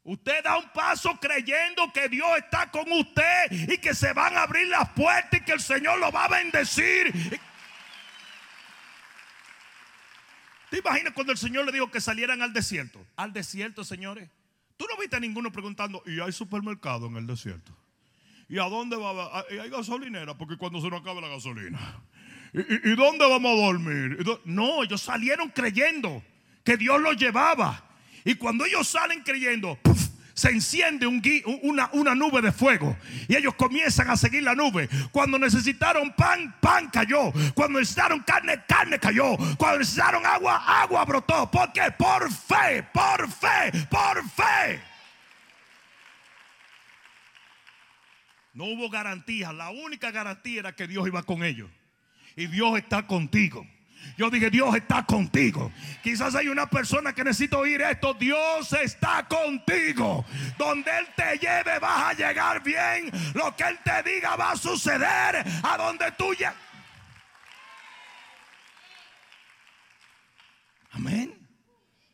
[0.05, 4.43] Usted da un paso creyendo que Dios está con usted y que se van a
[4.43, 7.41] abrir las puertas y que el Señor lo va a bendecir.
[10.73, 12.99] ¿Te imaginas cuando el Señor le dijo que salieran al desierto?
[13.17, 14.31] Al desierto, señores.
[14.79, 17.77] Tú no viste a ninguno preguntando, ¿y hay supermercado en el desierto?
[18.49, 19.45] ¿Y a dónde va?
[19.51, 20.33] ¿Y hay gasolinera?
[20.33, 22.01] Porque cuando se nos acabe la gasolina.
[22.55, 24.25] ¿Y, dónde vamos a dormir?
[24.47, 26.25] No, ellos salieron creyendo
[26.65, 27.85] que Dios los llevaba.
[28.25, 29.79] Y cuando ellos salen creyendo,
[30.35, 31.23] se enciende un,
[31.63, 32.97] una, una, nube de fuego.
[33.29, 34.89] Y ellos comienzan a seguir la nube.
[35.11, 37.33] Cuando necesitaron pan, pan cayó.
[37.55, 39.37] Cuando necesitaron carne, carne cayó.
[39.57, 41.51] Cuando necesitaron agua, agua brotó.
[41.51, 41.91] ¿Por qué?
[41.97, 44.81] Por fe, por fe, por fe.
[48.55, 49.53] No hubo garantía.
[49.53, 51.71] La única garantía era que Dios iba con ellos.
[52.37, 53.67] Y Dios está contigo.
[54.17, 55.73] Yo dije, Dios está contigo.
[56.03, 58.15] Quizás hay una persona que necesita oír esto.
[58.15, 60.25] Dios está contigo.
[60.59, 63.11] Donde Él te lleve vas a llegar bien.
[63.35, 65.45] Lo que Él te diga va a suceder.
[65.63, 66.53] A donde tú llegues.
[70.91, 71.35] Amén.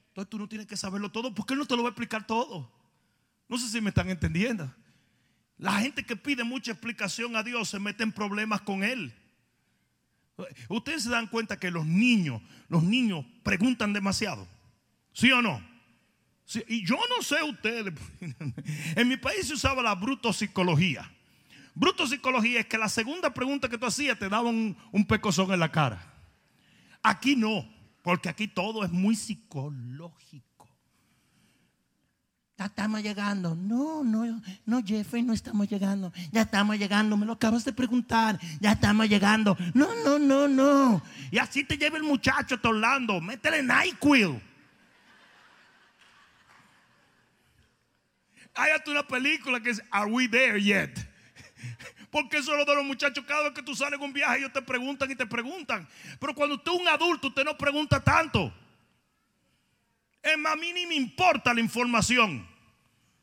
[0.09, 2.27] Entonces tú no tienes que saberlo todo porque Él no te lo va a explicar
[2.27, 2.71] todo.
[3.49, 4.73] No sé si me están entendiendo.
[5.57, 9.13] La gente que pide mucha explicación a Dios se mete en problemas con Él.
[10.69, 14.47] Ustedes se dan cuenta que los niños, los niños preguntan demasiado.
[15.13, 15.67] ¿Sí o no?
[16.67, 17.93] y yo no sé ustedes.
[18.97, 21.11] En mi país se usaba la brutopsicología.
[21.75, 25.61] Brutopsicología es que la segunda pregunta que tú hacías te daba un, un pecozón en
[25.61, 26.15] la cara.
[27.03, 27.69] Aquí no,
[28.03, 30.58] porque aquí todo es muy psicológico.
[32.59, 33.55] Ya estamos llegando.
[33.55, 36.13] No, no, no, Jeffrey, no estamos llegando.
[36.33, 37.17] Ya estamos llegando.
[37.17, 38.37] Me lo acabas de preguntar.
[38.59, 39.57] Ya estamos llegando.
[39.75, 41.01] No, no, no, no.
[41.31, 43.21] Y así te lleva el muchacho a Orlando.
[43.21, 44.43] Métele NyQuil.
[48.57, 50.99] Hay hasta una película que es Are We There Yet?
[52.11, 53.25] Porque eso es lo de los muchachos.
[53.25, 55.87] Cada vez que tú sales en un viaje, ellos te preguntan y te preguntan.
[56.19, 58.53] Pero cuando usted es un adulto, usted no pregunta tanto.
[60.23, 62.47] A mí ni me importa la información.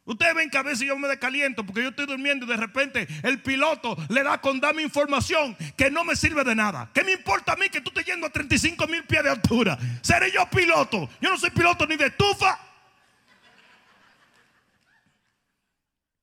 [0.05, 3.07] Ustedes ven que a veces yo me descaliento porque yo estoy durmiendo y de repente
[3.23, 6.91] el piloto le da con darme información que no me sirve de nada.
[6.93, 9.77] ¿Qué me importa a mí que tú estés yendo a 35 mil pies de altura?
[10.01, 11.09] ¿Seré yo piloto?
[11.19, 12.59] Yo no soy piloto ni de estufa.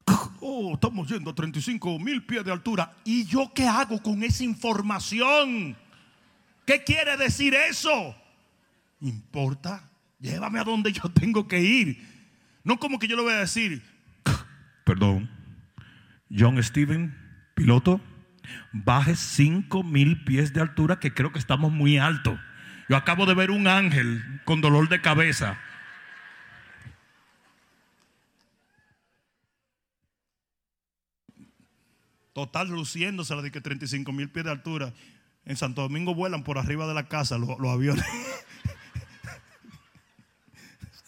[0.45, 2.93] Oh, estamos yendo a 35 mil pies de altura.
[3.05, 5.77] ¿Y yo qué hago con esa información?
[6.67, 8.17] ¿Qué quiere decir eso?
[9.01, 9.89] ¿Importa?
[10.23, 12.01] Llévame a donde yo tengo que ir.
[12.63, 13.83] No como que yo le voy a decir,
[14.85, 15.29] perdón,
[16.31, 17.13] John Steven,
[17.57, 18.01] piloto,
[18.73, 22.39] baje 5 mil pies de altura que creo que estamos muy alto.
[22.89, 25.59] Yo acabo de ver un ángel con dolor de cabeza.
[32.33, 34.95] Total luciéndose la de que 35 mil pies de altura.
[35.45, 38.05] En Santo Domingo vuelan por arriba de la casa los, los aviones.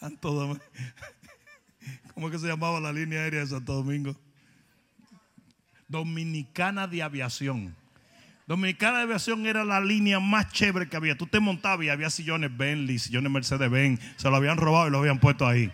[0.05, 0.63] Santo Domingo.
[2.13, 4.15] ¿Cómo que se llamaba la línea aérea de Santo Domingo?
[5.87, 7.75] Dominicana de Aviación.
[8.45, 11.17] Dominicana de Aviación era la línea más chévere que había.
[11.17, 13.99] Tú te montabas y había sillones Bentley, sillones Mercedes-Benz.
[14.17, 15.71] Se lo habían robado y lo habían puesto ahí.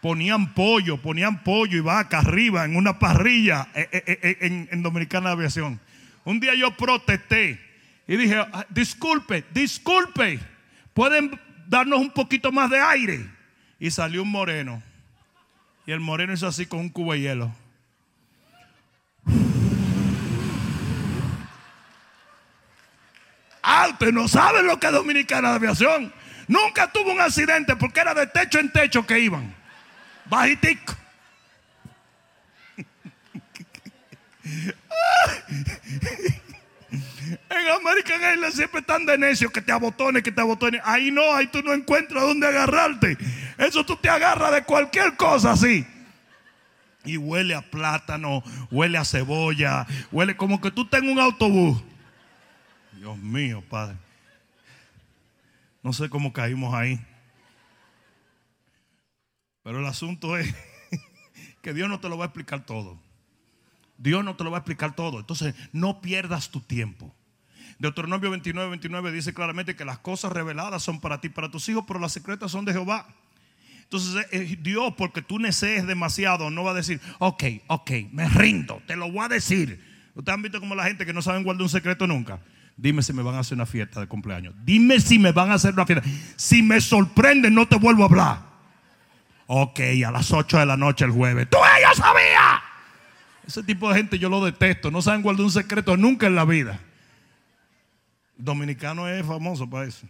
[0.00, 5.30] Ponían pollo, ponían pollo y vaca arriba en una parrilla eh, eh, eh, en, Dominicana
[5.30, 5.80] de Aviación.
[6.24, 7.60] Un día yo protesté
[8.06, 10.38] y dije, ah, disculpe, disculpe,
[10.94, 11.32] ¿pueden
[11.72, 13.26] darnos un poquito más de aire?
[13.80, 14.82] Y salió un moreno.
[15.86, 17.52] Y el moreno hizo así con un cubo de hielo.
[23.62, 26.12] Alto, no saben lo que es dominicana de aviación.
[26.46, 29.54] Nunca tuvo un accidente porque era de techo en techo que iban.
[30.26, 30.94] Bajitico.
[37.50, 40.80] En American Airlines siempre están de necios que te abotones, que te abotones.
[40.84, 43.16] Ahí no, ahí tú no encuentras dónde agarrarte.
[43.58, 45.86] Eso tú te agarras de cualquier cosa así.
[47.04, 51.82] Y huele a plátano, huele a cebolla, huele como que tú tengas un autobús.
[52.92, 53.96] Dios mío, Padre.
[55.82, 57.00] No sé cómo caímos ahí.
[59.62, 60.54] Pero el asunto es
[61.62, 62.98] que Dios no te lo va a explicar todo.
[63.98, 65.20] Dios no te lo va a explicar todo.
[65.20, 67.14] Entonces, no pierdas tu tiempo.
[67.82, 71.82] Deuteronomio 29, 29 dice claramente que las cosas reveladas son para ti, para tus hijos,
[71.84, 73.08] pero las secretas son de Jehová.
[73.82, 78.28] Entonces eh, eh, Dios, porque tú neces demasiado, no va a decir, ok, ok, me
[78.28, 79.84] rindo, te lo voy a decir.
[80.14, 82.38] Ustedes han visto como la gente que no saben guardar un secreto nunca.
[82.76, 84.54] Dime si me van a hacer una fiesta de cumpleaños.
[84.64, 86.08] Dime si me van a hacer una fiesta.
[86.36, 88.38] Si me sorprende, no te vuelvo a hablar.
[89.48, 91.48] Ok, a las 8 de la noche el jueves.
[91.50, 92.62] ¡Tú ella sabía!
[93.44, 94.92] Ese tipo de gente yo lo detesto.
[94.92, 96.78] No saben guardar un secreto nunca en la vida
[98.36, 100.06] dominicano es famoso para eso.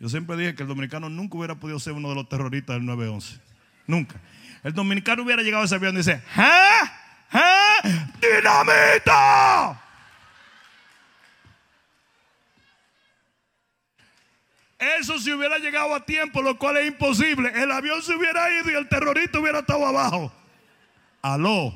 [0.00, 2.84] Yo siempre dije que el dominicano nunca hubiera podido ser uno de los terroristas del
[2.84, 3.40] 9-11.
[3.86, 4.20] Nunca.
[4.62, 6.92] El dominicano hubiera llegado a ese avión y dice, ¿ah?
[7.32, 8.10] ¿ah?
[8.20, 9.80] ¡Dinamita!
[14.98, 17.50] Eso si hubiera llegado a tiempo, lo cual es imposible.
[17.54, 20.32] El avión se hubiera ido y el terrorista hubiera estado abajo.
[21.22, 21.72] Aló.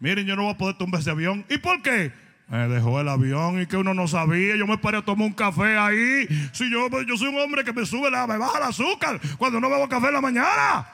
[0.00, 1.44] Miren, yo no voy a poder tumbar ese avión.
[1.48, 2.12] ¿Y por qué?
[2.48, 4.56] Me dejó el avión y que uno no sabía.
[4.56, 6.26] Yo me paré a tomar un café ahí.
[6.52, 9.60] Si yo, yo soy un hombre que me sube la, me baja el azúcar cuando
[9.60, 10.86] no bebo café en la mañana.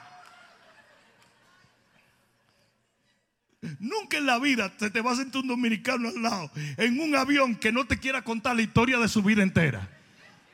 [3.79, 7.15] Nunca en la vida se te va a sentir un dominicano al lado en un
[7.15, 9.87] avión que no te quiera contar la historia de su vida entera.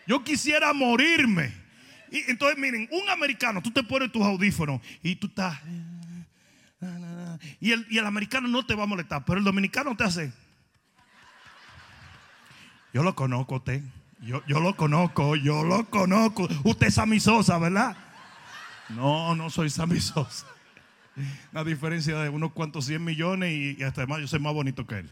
[0.08, 1.54] Yo quisiera morirme.
[2.12, 5.60] Y entonces, miren, un americano, tú te pones tus audífonos y tú estás.
[7.60, 10.32] Y el, y el americano no te va a molestar, pero el dominicano te hace.
[12.98, 13.84] Yo lo conozco usted.
[14.22, 16.48] Yo, yo lo conozco, yo lo conozco.
[16.64, 17.96] Usted es Sammy Sosa, ¿verdad?
[18.90, 20.48] No, no soy Sammy Sosa.
[21.52, 24.98] La diferencia de unos cuantos 100 millones y, hasta además yo soy más bonito que
[24.98, 25.10] él.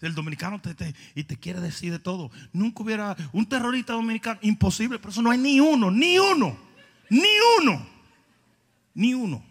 [0.00, 2.30] El dominicano te, y te quiere decir de todo.
[2.54, 4.40] Nunca hubiera un terrorista dominicano.
[4.40, 6.56] Imposible, pero eso no hay ni uno, ni uno,
[7.10, 7.28] ni
[7.60, 7.86] uno,
[8.94, 9.44] ni uno.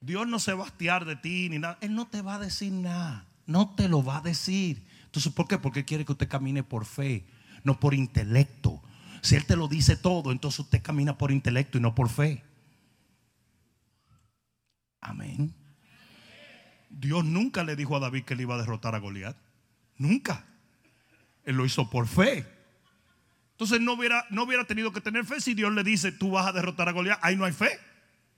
[0.00, 1.76] Dios no se va a hastiar de ti ni nada.
[1.82, 3.26] Él no te va a decir nada.
[3.46, 4.86] No te lo va a decir.
[5.04, 5.58] Entonces, ¿por qué?
[5.58, 7.24] Porque quiere que usted camine por fe,
[7.62, 8.82] no por intelecto.
[9.22, 12.42] Si Él te lo dice todo, entonces usted camina por intelecto y no por fe.
[15.00, 15.54] Amén.
[16.88, 19.36] Dios nunca le dijo a David que él iba a derrotar a Goliat.
[19.98, 20.44] Nunca.
[21.44, 22.46] Él lo hizo por fe.
[23.52, 26.46] Entonces no hubiera, no hubiera tenido que tener fe si Dios le dice, tú vas
[26.46, 27.18] a derrotar a Goliat.
[27.22, 27.78] Ahí no hay fe.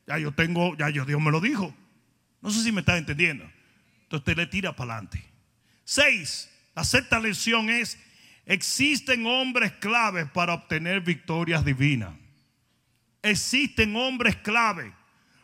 [0.07, 1.75] Ya yo tengo, ya yo Dios me lo dijo.
[2.43, 3.45] No sé si me está entendiendo.
[4.07, 5.25] Entonces usted le tira para adelante.
[5.85, 7.99] Seis, la sexta lección es,
[8.45, 12.15] existen hombres claves para obtener victorias divinas.
[13.21, 14.93] Existen hombres claves.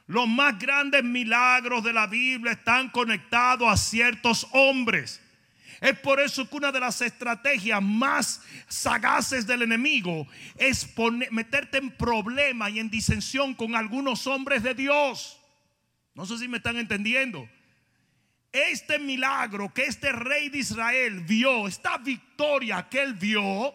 [0.06, 5.20] Los más grandes milagros de la Biblia están conectados a ciertos hombres.
[5.80, 10.88] Es por eso que una de las estrategias más sagaces del enemigo es
[11.32, 15.40] meterte en problema y en disensión con algunos hombres de Dios.
[16.14, 17.48] No sé si me están entendiendo.
[18.53, 23.74] Este milagro que este rey de Israel vio, esta victoria que él vio,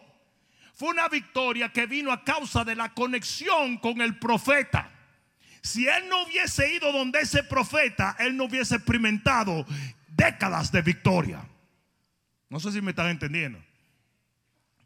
[0.74, 4.88] fue una victoria que vino a causa de la conexión con el profeta.
[5.60, 9.66] Si él no hubiese ido donde ese profeta, él no hubiese experimentado
[10.06, 11.44] décadas de victoria.
[12.48, 13.62] No sé si me están entendiendo.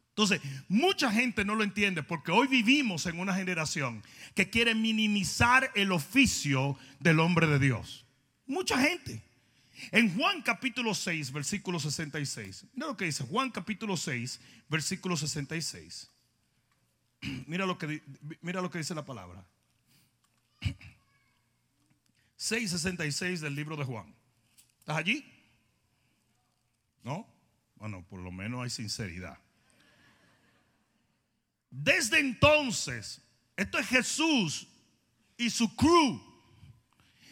[0.08, 4.02] Entonces, mucha gente no lo entiende porque hoy vivimos en una generación
[4.34, 8.04] que quiere minimizar el oficio del hombre de Dios.
[8.46, 9.22] Mucha gente.
[9.90, 12.66] En Juan capítulo 6, versículo 66.
[12.74, 16.10] Mira lo que dice Juan capítulo 6, versículo 66.
[17.46, 18.02] Mira lo que,
[18.40, 19.44] mira lo que dice la palabra.
[22.38, 24.12] 6.66 del libro de Juan.
[24.80, 25.24] ¿Estás allí?
[27.04, 27.26] ¿No?
[27.76, 29.38] Bueno, por lo menos hay sinceridad.
[31.70, 33.20] Desde entonces,
[33.56, 34.66] esto es Jesús
[35.36, 36.20] y su crew.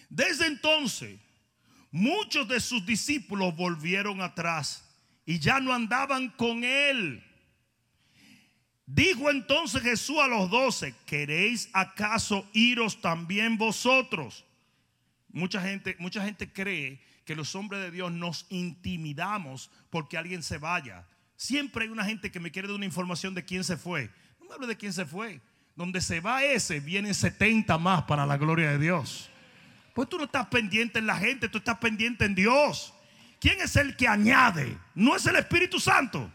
[0.08, 1.18] Desde entonces,
[1.90, 4.84] muchos de sus discípulos volvieron atrás
[5.26, 7.24] y ya no andaban con él.
[8.86, 14.44] Dijo entonces Jesús a los doce, ¿queréis acaso iros también vosotros?
[15.28, 20.58] Mucha gente, mucha gente cree que los hombres de Dios nos intimidamos porque alguien se
[20.58, 21.06] vaya.
[21.36, 24.10] Siempre hay una gente que me quiere dar una información de quién se fue.
[24.40, 25.40] No me hable de quién se fue.
[25.76, 29.29] Donde se va ese, vienen 70 más para la gloria de Dios.
[30.00, 32.94] Pues tú no estás pendiente en la gente, tú estás pendiente en Dios.
[33.38, 34.78] ¿Quién es el que añade?
[34.94, 36.32] No es el Espíritu Santo.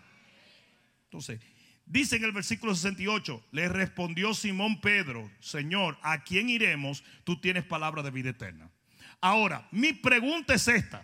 [1.06, 1.42] Entonces,
[1.84, 7.04] dice en el versículo 68, le respondió Simón Pedro, Señor, ¿a quién iremos?
[7.24, 8.70] Tú tienes palabra de vida eterna.
[9.20, 11.04] Ahora, mi pregunta es esta.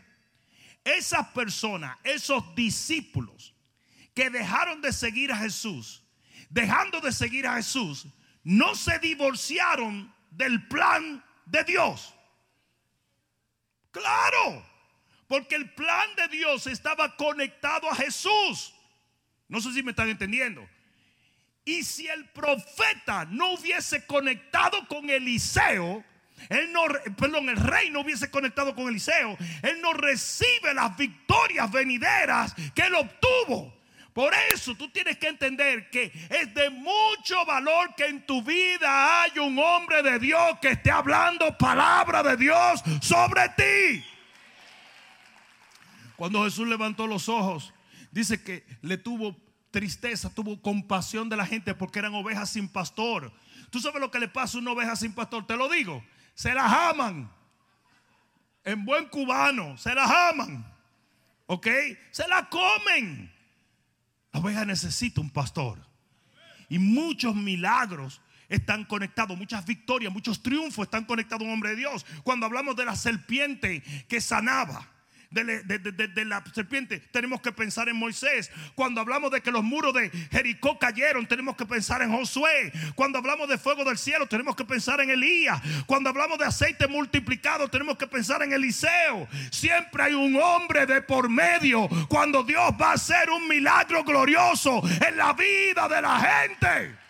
[0.84, 3.56] Esas personas, esos discípulos
[4.14, 6.04] que dejaron de seguir a Jesús,
[6.48, 8.06] dejando de seguir a Jesús,
[8.44, 12.14] no se divorciaron del plan de Dios.
[13.92, 14.66] Claro,
[15.28, 18.74] porque el plan de Dios estaba conectado a Jesús.
[19.48, 20.68] No sé si me están entendiendo.
[21.64, 26.04] Y si el profeta no hubiese conectado con Eliseo,
[26.50, 26.84] él no,
[27.18, 32.82] perdón, el rey no hubiese conectado con Eliseo, él no recibe las victorias venideras que
[32.82, 33.81] él obtuvo.
[34.14, 39.22] Por eso tú tienes que entender que es de mucho valor que en tu vida
[39.22, 44.04] haya un hombre de Dios que esté hablando palabra de Dios sobre ti.
[46.18, 47.74] Cuando Jesús levantó los ojos,
[48.12, 49.36] dice que le tuvo
[49.72, 53.32] tristeza, tuvo compasión de la gente porque eran ovejas sin pastor.
[53.70, 55.48] ¿Tú sabes lo que le pasa a una oveja sin pastor?
[55.48, 56.04] Te lo digo
[56.42, 57.32] se las aman.
[58.64, 60.66] En buen cubano, se las aman.
[61.48, 61.68] ¿Ok?
[62.12, 63.32] Se las comen.
[64.34, 65.80] La oveja necesita un pastor.
[66.70, 71.78] Y muchos milagros están conectados, muchas victorias, muchos triunfos están conectados a un hombre de
[71.78, 72.06] Dios.
[72.24, 74.90] Cuando hablamos de la serpiente que sanaba
[75.32, 78.52] de, la serpiente, tenemos que pensar en Moisés.
[78.76, 82.72] Cuando hablamos de que los muros de Jericó cayeron, tenemos que pensar en Josué.
[82.96, 85.62] Cuando hablamos de fuego del cielo, tenemos que pensar en Elías.
[85.86, 89.28] Cuando hablamos de aceite multiplicado, tenemos que pensar en Eliseo.
[89.50, 94.82] Siempre hay un hombre de por medio cuando Dios va a hacer un milagro glorioso
[95.08, 97.01] en la vida de la gente.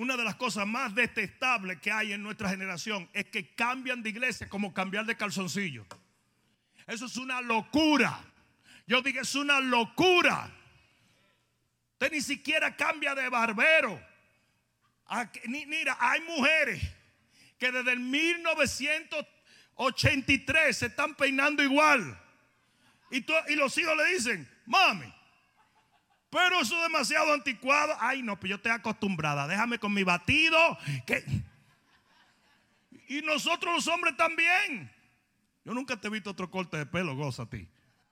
[0.00, 4.08] Una de las cosas más detestables que hay en nuestra generación es que cambian de
[4.08, 5.86] iglesia como cambiar de calzoncillo.
[6.86, 8.18] Eso es una locura.
[8.86, 10.50] Yo digo, es una locura.
[11.92, 14.02] Usted ni siquiera cambia de barbero.
[15.44, 16.82] Mira, hay mujeres
[17.58, 19.26] que desde el 1900
[19.74, 22.18] 83 se están peinando igual.
[23.10, 23.22] Y
[23.54, 25.12] los hijos le dicen, mami,
[26.30, 27.96] pero eso es demasiado anticuado.
[28.00, 29.48] Ay, no, pues yo estoy acostumbrada.
[29.48, 30.78] Déjame con mi batido.
[31.04, 31.24] Que...
[33.08, 34.90] Y nosotros los hombres también.
[35.64, 37.66] Yo nunca te he visto otro corte de pelo, goza a ti.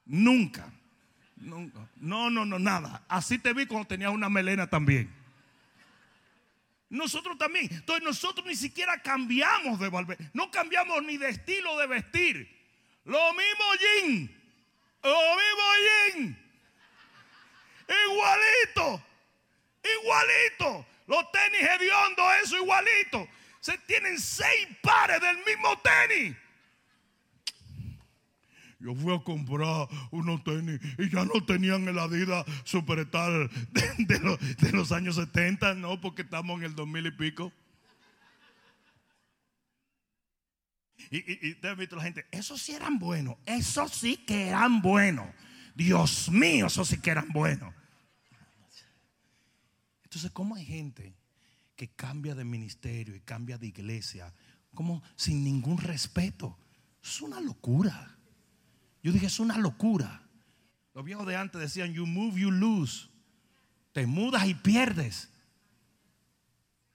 [0.05, 0.73] Nunca.
[1.37, 1.89] Nunca.
[1.97, 3.05] No, no, no, nada.
[3.09, 5.15] Así te vi cuando tenías una melena también.
[6.91, 7.69] Nosotros también.
[7.71, 10.19] Entonces nosotros ni siquiera cambiamos de volver.
[10.33, 12.59] No cambiamos ni de estilo de vestir.
[13.05, 14.31] Lo mismo jean.
[15.05, 16.48] Lo mismo jean.
[17.89, 19.03] Igualito.
[19.83, 20.87] Igualito.
[21.07, 23.29] Los tenis hediondo, eso igualito.
[23.61, 26.37] Se tienen seis pares del mismo tenis.
[28.81, 34.73] Yo fui a comprar unos tenis y ya no tenían el Adidas Superstar de, de
[34.73, 37.53] los años 70, no, porque estamos en el 2000 y pico.
[41.11, 45.27] Y, y, te visto la gente, esos sí eran buenos, esos sí que eran buenos.
[45.75, 47.73] Dios mío, esos sí que eran buenos.
[50.09, 51.15] Entonces, ¿cómo hay gente
[51.77, 54.33] que cambia de ministerio y cambia de iglesia
[54.73, 56.59] como sin ningún respeto?
[57.03, 58.17] Es una locura.
[59.03, 60.27] Yo dije, es una locura.
[60.95, 63.09] Los viejos de antes decían, you move, you lose.
[63.93, 65.29] Te mudas y pierdes.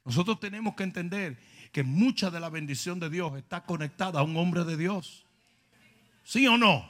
[0.04, 1.40] Nosotros tenemos que entender
[1.72, 5.28] que mucha de la bendición de Dios está conectada a un hombre de Dios.
[6.24, 6.90] ¿Sí o no?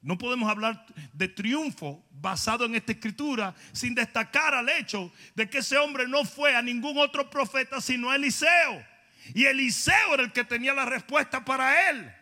[0.00, 5.58] No podemos hablar de triunfo basado en esta escritura sin destacar al hecho de que
[5.58, 8.86] ese hombre no fue a ningún otro profeta sino a Eliseo.
[9.34, 12.12] Y Eliseo era el que tenía la respuesta para él.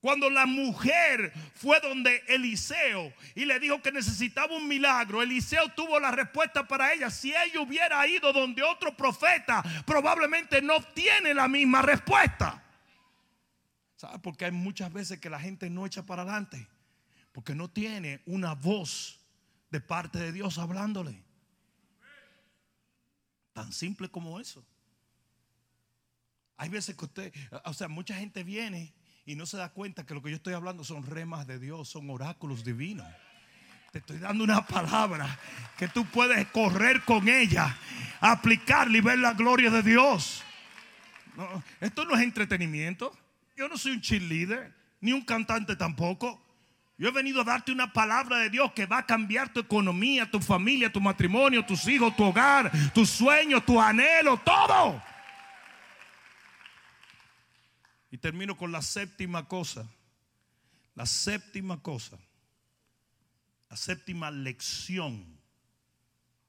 [0.00, 6.00] Cuando la mujer fue donde Eliseo y le dijo que necesitaba un milagro, Eliseo tuvo
[6.00, 7.10] la respuesta para ella.
[7.10, 12.64] Si ella hubiera ido donde otro profeta, probablemente no tiene la misma respuesta.
[14.00, 14.18] ¿Sabe?
[14.20, 16.66] Porque hay muchas veces que la gente no echa para adelante.
[17.32, 19.20] Porque no tiene una voz
[19.70, 21.22] de parte de Dios hablándole.
[23.52, 24.64] Tan simple como eso.
[26.56, 27.34] Hay veces que usted,
[27.66, 28.94] o sea, mucha gente viene
[29.26, 31.90] y no se da cuenta que lo que yo estoy hablando son remas de Dios,
[31.90, 33.06] son oráculos divinos.
[33.92, 35.38] Te estoy dando una palabra
[35.76, 37.76] que tú puedes correr con ella,
[38.22, 40.42] aplicarla y ver la gloria de Dios.
[41.82, 43.14] esto no es entretenimiento.
[43.60, 46.42] Yo no soy un cheerleader, ni un cantante tampoco.
[46.96, 50.30] Yo he venido a darte una palabra de Dios que va a cambiar tu economía,
[50.30, 55.02] tu familia, tu matrimonio, tus hijos, tu hogar, tus sueños, tu anhelo, todo.
[58.10, 59.86] Y termino con la séptima cosa.
[60.94, 62.16] La séptima cosa.
[63.68, 65.38] La séptima lección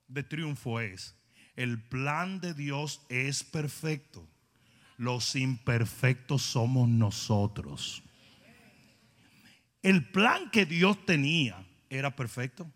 [0.07, 1.13] de triunfo es,
[1.57, 4.30] el plan de Dios es perfecto.
[5.01, 8.03] Los imperfectos somos nosotros.
[9.81, 12.71] El plan que Dios tenía era perfecto.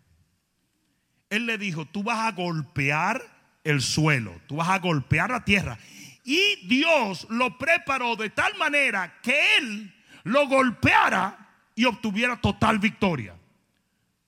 [1.30, 3.22] Él le dijo, tú vas a golpear
[3.62, 5.78] el suelo, tú vas a golpear la tierra
[6.24, 13.38] y Dios lo preparó de tal manera que él lo golpeara y obtuviera total victoria.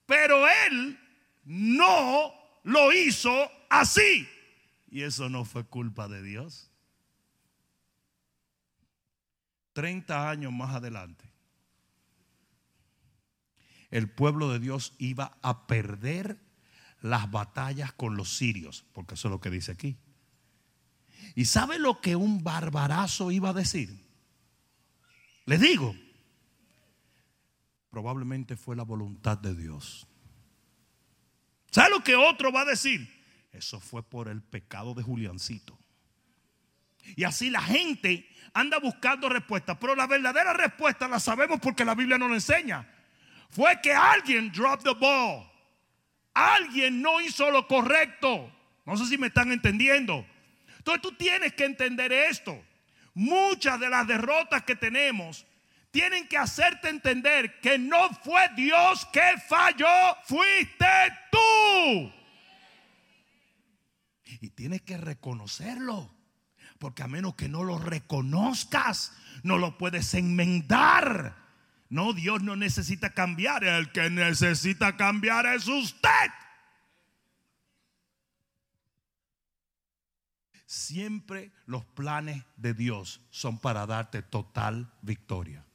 [0.05, 0.97] Pero él
[1.43, 2.33] no
[2.63, 4.25] lo hizo así.
[4.89, 6.68] Y eso no fue culpa de Dios.
[9.79, 11.23] 30 años más adelante,
[13.91, 16.37] el pueblo de Dios iba a perder
[16.99, 19.95] las batallas con los sirios, porque eso es lo que dice aquí.
[21.33, 24.05] ¿Y sabe lo que un barbarazo iba a decir?
[25.45, 25.95] Le digo,
[27.89, 30.07] probablemente fue la voluntad de Dios.
[31.71, 33.09] ¿Sabe lo que otro va a decir?
[33.53, 35.78] Eso fue por el pecado de Juliancito.
[37.15, 41.95] Y así la gente anda buscando respuestas, pero la verdadera respuesta la sabemos porque la
[41.95, 42.87] Biblia nos la enseña.
[43.49, 45.49] Fue que alguien dropped the ball.
[46.33, 48.51] Alguien no hizo lo correcto.
[48.85, 50.25] No sé si me están entendiendo.
[50.77, 52.63] Entonces tú tienes que entender esto.
[53.13, 55.45] Muchas de las derrotas que tenemos
[55.91, 59.87] tienen que hacerte entender que no fue Dios que falló,
[60.25, 60.85] fuiste
[61.31, 62.13] tú.
[64.41, 66.18] Y tienes que reconocerlo.
[66.77, 69.13] Porque a menos que no lo reconozcas,
[69.43, 71.35] no lo puedes enmendar.
[71.89, 73.63] No, Dios no necesita cambiar.
[73.63, 76.09] El que necesita cambiar es usted.
[80.65, 85.65] Siempre los planes de Dios son para darte total victoria.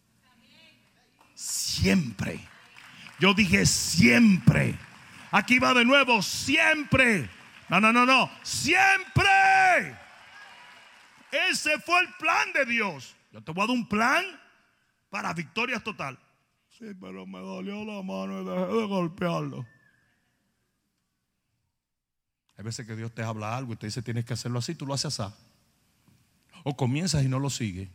[1.34, 2.40] Siempre.
[3.18, 4.78] Yo dije siempre.
[5.32, 7.28] Aquí va de nuevo, siempre.
[7.68, 8.30] No, no, no, no.
[8.45, 9.99] Siempre.
[11.51, 13.16] Ese fue el plan de Dios.
[13.32, 14.24] Yo te voy a dar un plan
[15.11, 16.16] para victoria total.
[16.78, 19.66] Sí, pero me dolió la mano y dejé de golpearlo.
[22.57, 24.87] Hay veces que Dios te habla algo y te dice tienes que hacerlo así, tú
[24.87, 25.35] lo haces así.
[26.62, 27.89] O comienzas y no lo sigues.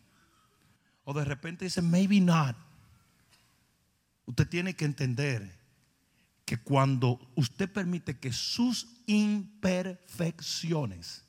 [1.05, 2.57] O de repente dice maybe not.
[4.25, 5.57] Usted tiene que entender
[6.45, 11.23] que cuando usted permite que sus imperfecciones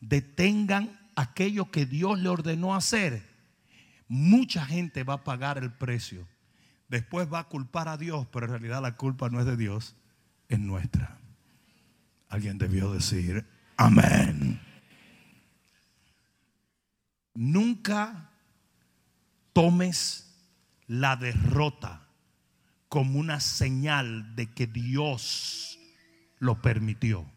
[0.00, 3.22] detengan aquello que Dios le ordenó hacer,
[4.08, 6.26] mucha gente va a pagar el precio.
[6.88, 9.96] Después va a culpar a Dios, pero en realidad la culpa no es de Dios,
[10.48, 11.18] es nuestra.
[12.28, 13.46] Alguien debió decir,
[13.76, 14.60] amén.
[17.34, 18.30] Nunca
[19.52, 20.32] tomes
[20.86, 22.06] la derrota
[22.88, 25.78] como una señal de que Dios
[26.38, 27.33] lo permitió.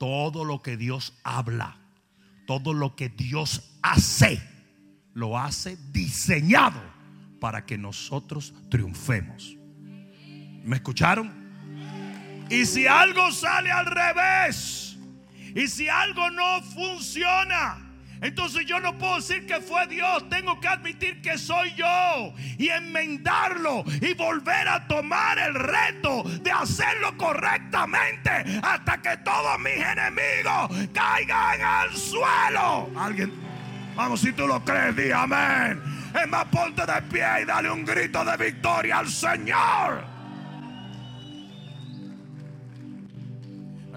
[0.00, 1.76] Todo lo que Dios habla,
[2.46, 4.42] todo lo que Dios hace,
[5.12, 6.80] lo hace diseñado
[7.38, 9.58] para que nosotros triunfemos.
[10.64, 11.30] ¿Me escucharon?
[12.48, 14.96] Y si algo sale al revés,
[15.54, 17.89] y si algo no funciona,
[18.22, 22.68] entonces yo no puedo decir que fue Dios, tengo que admitir que soy yo y
[22.68, 28.30] enmendarlo y volver a tomar el reto de hacerlo correctamente
[28.62, 32.90] hasta que todos mis enemigos caigan al suelo.
[32.94, 33.32] Alguien,
[33.96, 35.80] vamos, si tú lo crees, di amén.
[36.20, 40.04] Es más, ponte de pie y dale un grito de victoria al Señor.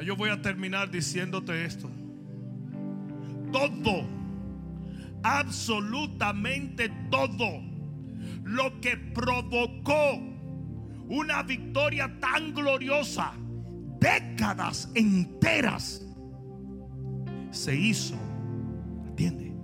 [0.01, 1.89] Yo voy a terminar diciéndote esto
[3.53, 4.03] todo,
[5.23, 7.61] absolutamente todo
[8.43, 10.19] lo que provocó
[11.07, 13.33] una victoria tan gloriosa,
[13.99, 16.05] décadas enteras,
[17.51, 18.15] se hizo,
[19.05, 19.55] ¿entiende?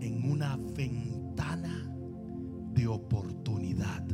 [0.00, 1.88] En una ventana
[2.72, 4.04] de oportunidad.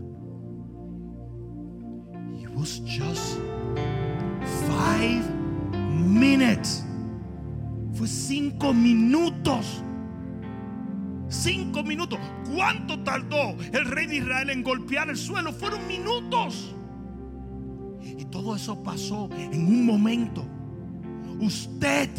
[2.38, 3.38] It was just
[4.68, 5.24] five
[5.80, 6.84] minutes.
[7.93, 9.82] Fue cinco minutos.
[11.28, 12.18] Cinco minutos.
[12.55, 15.53] ¿Cuánto tardó el rey de Israel en golpear el suelo?
[15.53, 16.74] Fueron minutos.
[18.03, 20.47] Y todo eso pasó en un momento.
[21.40, 22.11] Usted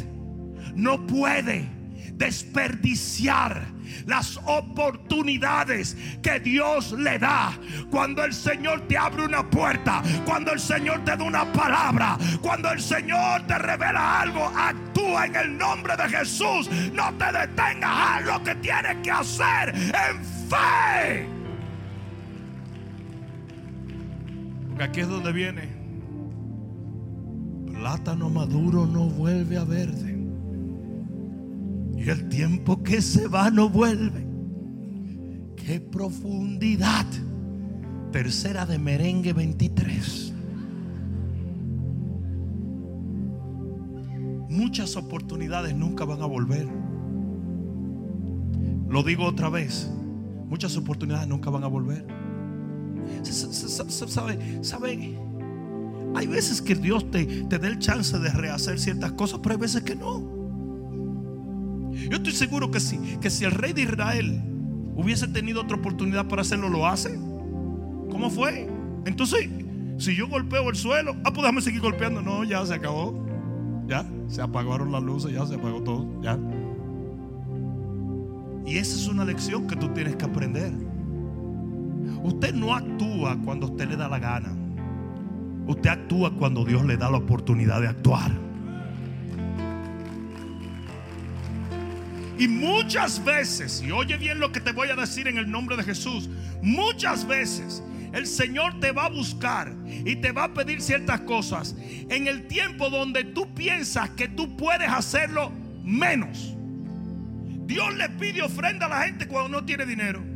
[0.76, 1.70] no puede
[2.18, 3.74] desperdiciar
[4.06, 7.58] las oportunidades que Dios le da.
[7.90, 12.72] Cuando el Señor te abre una puerta, cuando el Señor te da una palabra, cuando
[12.72, 16.70] el Señor te revela algo, actúa en el nombre de Jesús.
[16.94, 21.28] No te detengas, a lo que tienes que hacer en fe.
[24.70, 25.84] Porque aquí es donde viene.
[27.74, 30.13] Plátano maduro no vuelve a verde.
[32.04, 34.28] Y el tiempo que se va no vuelve.
[35.56, 37.06] Qué profundidad.
[38.12, 40.34] Tercera de merengue 23.
[44.50, 46.68] Muchas oportunidades nunca van a volver.
[48.90, 49.90] Lo digo otra vez.
[50.50, 52.06] Muchas oportunidades nunca van a volver.
[54.62, 55.18] ¿Sabe?
[56.16, 59.62] Hay veces que Dios te, te da el chance de rehacer ciertas cosas, pero hay
[59.62, 60.43] veces que no.
[62.10, 64.42] Yo estoy seguro que sí, que si el rey de Israel
[64.96, 67.18] hubiese tenido otra oportunidad para hacerlo, lo hace.
[68.10, 68.70] ¿Cómo fue?
[69.06, 69.50] Entonces,
[69.98, 72.22] si yo golpeo el suelo, ah, pues seguir golpeando.
[72.22, 73.26] No, ya se acabó.
[73.88, 76.22] Ya, se apagaron las luces, ya se apagó todo.
[76.22, 76.38] Ya.
[78.66, 80.72] Y esa es una lección que tú tienes que aprender.
[82.24, 84.54] Usted no actúa cuando usted le da la gana.
[85.68, 88.32] Usted actúa cuando Dios le da la oportunidad de actuar.
[92.38, 95.78] Y muchas veces, y oye bien lo que te voy a decir en el nombre
[95.78, 96.30] de Jesús,
[96.62, 101.76] muchas veces el Señor te va a buscar y te va a pedir ciertas cosas
[102.10, 105.52] en el tiempo donde tú piensas que tú puedes hacerlo
[105.84, 106.56] menos.
[107.66, 110.33] Dios le pide ofrenda a la gente cuando no tiene dinero.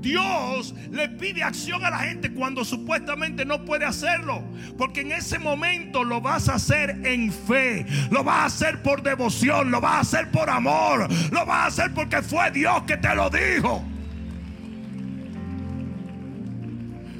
[0.00, 4.42] Dios le pide acción a la gente cuando supuestamente no puede hacerlo.
[4.76, 7.84] Porque en ese momento lo vas a hacer en fe.
[8.10, 9.70] Lo vas a hacer por devoción.
[9.70, 11.08] Lo vas a hacer por amor.
[11.32, 13.82] Lo vas a hacer porque fue Dios que te lo dijo.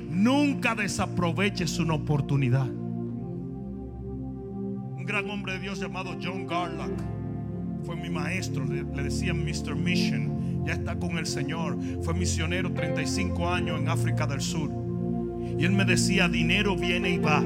[0.08, 2.66] Nunca desaproveches una oportunidad.
[4.96, 6.92] Un gran hombre de Dios llamado John Garlock
[7.84, 8.64] fue mi maestro.
[8.64, 9.74] Le, le decían Mr.
[9.74, 11.78] Mission ya está con el Señor.
[12.02, 14.70] Fue misionero 35 años en África del Sur.
[15.58, 17.42] Y él me decía, dinero viene y va.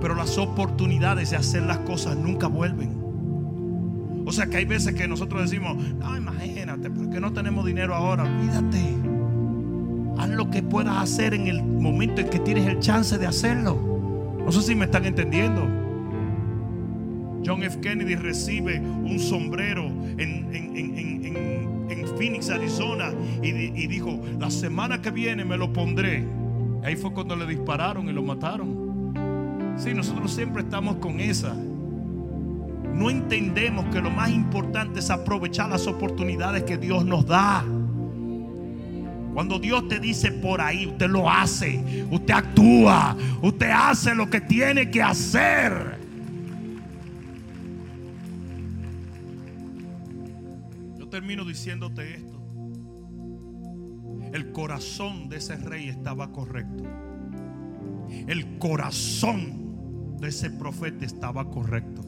[0.00, 3.02] Pero las oportunidades de hacer las cosas nunca vuelven.
[4.24, 8.24] O sea que hay veces que nosotros decimos, no, imagínate, porque no tenemos dinero ahora.
[8.24, 8.80] Olvídate.
[10.18, 14.40] Haz lo que puedas hacer en el momento en que tienes el chance de hacerlo.
[14.42, 15.60] No sé si me están entendiendo.
[17.44, 17.78] John F.
[17.80, 19.84] Kennedy recibe un sombrero
[20.18, 20.46] en,
[22.16, 23.12] Phoenix, Arizona,
[23.42, 26.26] y, dijo, la semana que viene me lo pondré.
[26.82, 29.74] Ahí fue cuando le dispararon y lo mataron.
[29.76, 31.54] Sí, nosotros siempre estamos con esa
[32.96, 37.62] no entendemos que lo más importante es aprovechar las oportunidades que Dios nos da.
[39.34, 44.40] Cuando Dios te dice por ahí, usted lo hace, usted actúa, usted hace lo que
[44.40, 46.05] tiene que hacer.
[51.26, 52.40] Termino diciéndote esto.
[54.32, 56.84] El corazón de ese rey estaba correcto.
[58.28, 62.02] El corazón de ese profeta estaba correcto.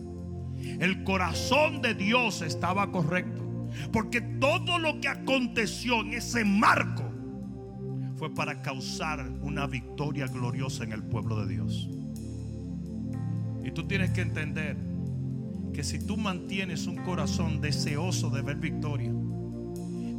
[0.78, 3.68] El corazón de Dios estaba correcto.
[3.92, 7.02] Porque todo lo que aconteció en ese marco
[8.18, 11.88] fue para causar una victoria gloriosa en el pueblo de Dios.
[13.64, 14.76] Y tú tienes que entender
[15.72, 19.12] que si tú mantienes un corazón deseoso de ver victoria,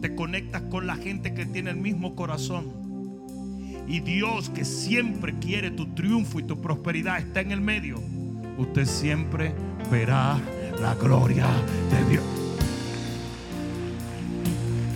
[0.02, 2.90] te conectas con la gente que tiene el mismo corazón.
[3.88, 8.02] Y Dios que siempre quiere tu triunfo y tu prosperidad está en el medio.
[8.58, 9.54] Usted siempre
[9.90, 10.40] verá
[10.80, 11.48] la gloria
[11.92, 12.24] de Dios.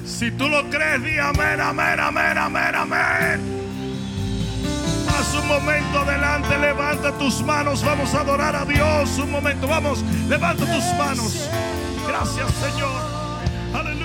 [0.06, 3.63] Si tú lo crees, di amén, amén, amén, amén, amén.
[5.34, 9.18] Un momento adelante, levanta tus manos, vamos a adorar a Dios.
[9.18, 11.50] Un momento, vamos, levanta tus manos.
[12.08, 13.02] Gracias Señor.
[13.74, 14.03] Aleluya.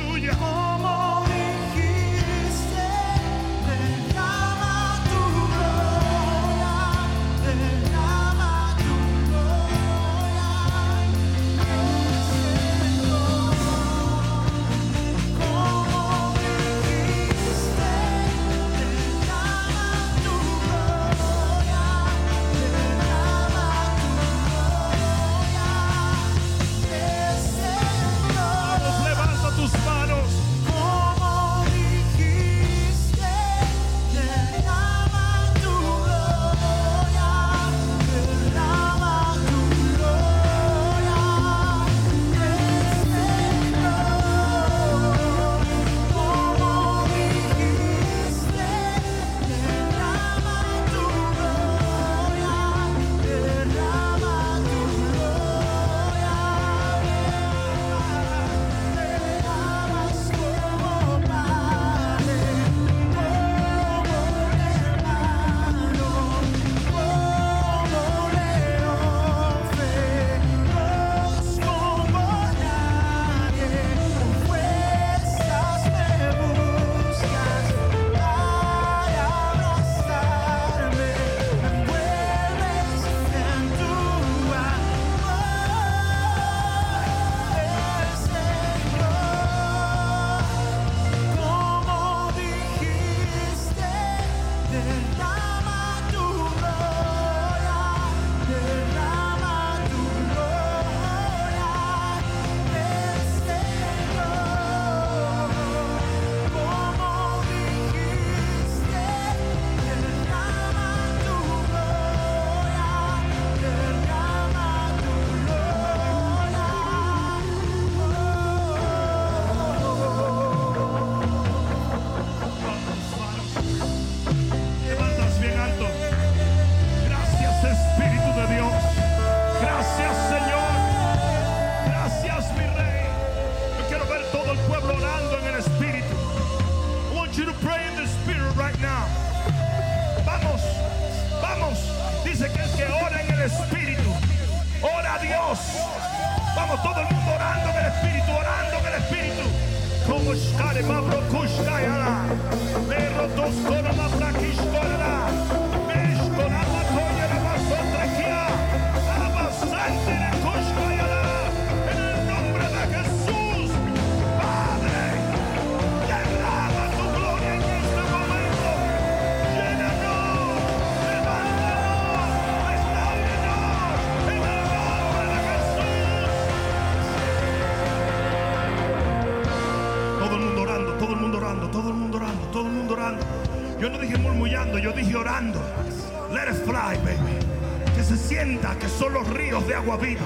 [188.78, 190.24] Que son los ríos de agua viva.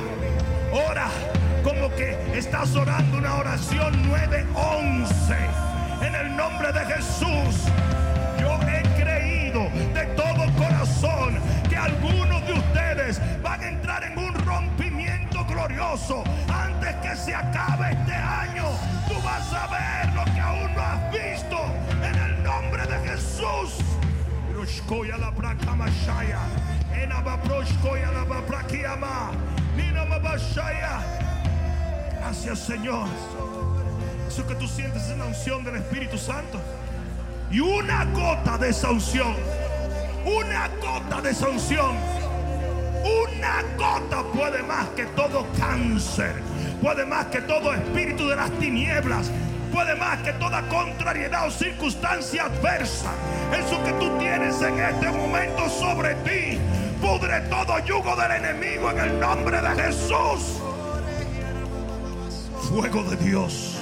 [0.72, 1.08] Ora,
[1.62, 5.34] como que estás orando una oración 911.
[6.02, 7.66] En el nombre de Jesús,
[8.40, 11.38] yo he creído de todo corazón
[11.68, 17.92] que algunos de ustedes van a entrar en un rompimiento glorioso antes que se acabe
[17.92, 18.64] este año.
[19.08, 21.58] Tú vas a ver lo que aún no has visto
[22.02, 23.81] en el nombre de Jesús.
[24.62, 25.32] La
[28.96, 29.30] la.
[29.76, 31.00] Nina mabashaya.
[32.20, 33.08] Gracias, Señor.
[34.28, 36.60] Eso que tú sientes es la unción del Espíritu Santo.
[37.50, 39.34] Y una gota de esa unción.
[40.24, 41.96] Una gota de esa unción.
[43.02, 46.36] Una gota puede más que todo cáncer.
[46.80, 49.28] Puede más que todo espíritu de las tinieblas.
[49.72, 53.10] Puede más que toda contrariedad o circunstancia adversa.
[53.58, 56.58] Eso que tú tienes en este momento sobre ti.
[57.00, 60.60] Pudre todo yugo del enemigo en el nombre de Jesús.
[62.68, 63.78] Fuego de Dios.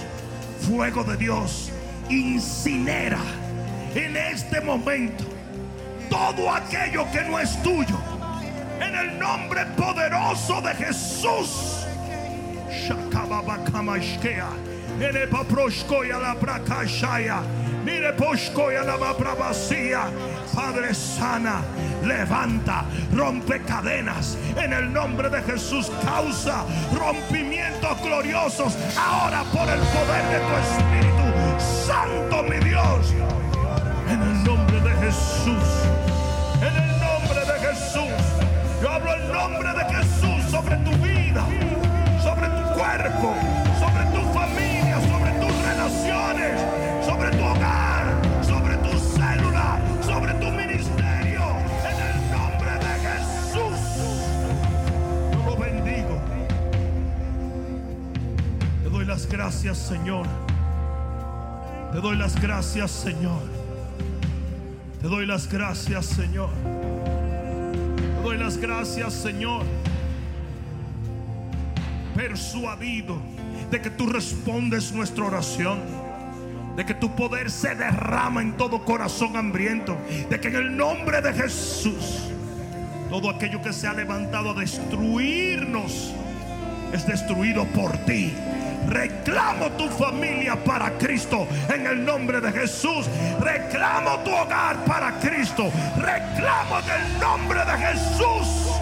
[0.60, 1.72] Fuego de Dios.
[2.08, 3.18] Incinera
[3.94, 5.24] en este momento
[6.08, 7.98] todo aquello que no es tuyo.
[8.80, 11.84] En el nombre poderoso de Jesús.
[12.70, 14.69] Shakababakamashkea.
[15.00, 17.42] Paproshkoya la brakashaya.
[17.84, 18.98] Mire poshkoya la.
[20.54, 21.62] Padre sana,
[22.02, 22.84] levanta,
[23.14, 24.36] rompe cadenas.
[24.56, 28.76] En el nombre de Jesús causa rompimientos gloriosos.
[28.98, 31.24] Ahora por el poder de tu Espíritu
[31.86, 33.14] Santo, mi Dios.
[34.06, 35.64] En el nombre de Jesús.
[36.60, 38.40] En el nombre de Jesús.
[38.82, 41.46] Yo hablo el nombre de Jesús sobre tu vida,
[42.22, 43.34] sobre tu cuerpo,
[45.80, 46.60] relaciones,
[47.06, 51.40] sobre tu hogar, sobre tu célula, sobre tu ministerio.
[51.88, 53.80] En el nombre de Jesús.
[55.32, 56.20] Yo lo bendigo.
[58.82, 60.26] Te doy las gracias, Señor.
[61.92, 63.42] Te doy las gracias, Señor.
[65.00, 66.50] Te doy las gracias, Señor.
[68.16, 69.64] Te doy las gracias, Señor.
[72.14, 73.39] Persuadido
[73.70, 75.78] de que tú respondes nuestra oración.
[76.76, 79.96] De que tu poder se derrama en todo corazón hambriento.
[80.28, 82.30] De que en el nombre de Jesús,
[83.10, 86.12] todo aquello que se ha levantado a destruirnos
[86.92, 88.32] es destruido por ti.
[88.88, 93.06] Reclamo tu familia para Cristo en el nombre de Jesús.
[93.40, 95.70] Reclamo tu hogar para Cristo.
[95.96, 98.80] Reclamo en el nombre de Jesús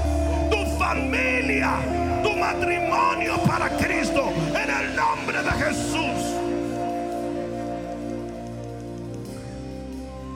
[0.50, 1.74] tu familia,
[2.22, 6.38] tu matrimonio para Cristo en el nombre de Jesús.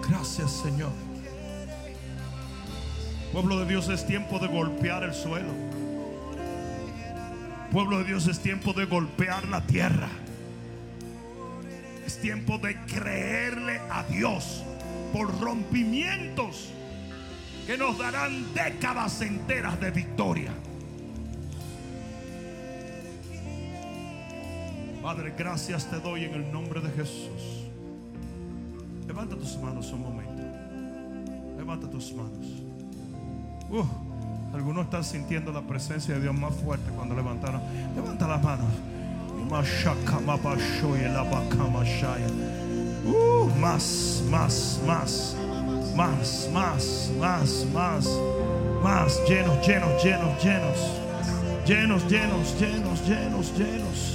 [0.08, 0.92] Gracias Señor.
[3.32, 5.52] Pueblo de Dios es tiempo de golpear el suelo.
[7.70, 10.08] Pueblo de Dios es tiempo de golpear la tierra.
[12.06, 14.62] Es tiempo de creerle a Dios
[15.12, 16.68] por rompimientos
[17.66, 20.52] que nos darán décadas enteras de victoria.
[25.02, 27.66] Padre, gracias te doy en el nombre de Jesús.
[29.08, 30.42] Levanta tus manos un momento.
[31.56, 32.46] Levanta tus manos.
[33.68, 33.84] Uh,
[34.54, 37.60] algunos están sintiendo la presencia de Dios más fuerte cuando levantaron.
[37.96, 38.68] Levanta las manos.
[43.04, 45.36] Uh, más, más, más,
[45.96, 48.08] más, más, más, más,
[48.84, 50.78] más, llenos, llenos, llenos, llenos,
[51.66, 54.11] llenos, llenos, llenos, llenos, llenos,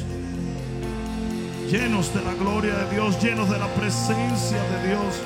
[1.70, 5.22] llenos de la gloria de Dios, llenos de la presencia de Dios,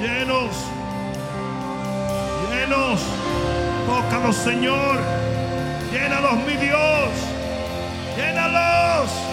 [0.00, 0.50] llenos,
[2.50, 3.00] llenos.
[3.86, 4.98] Tócalos, Señor.
[5.92, 7.10] Llénalos, mi Dios.
[8.16, 9.27] Llénalos.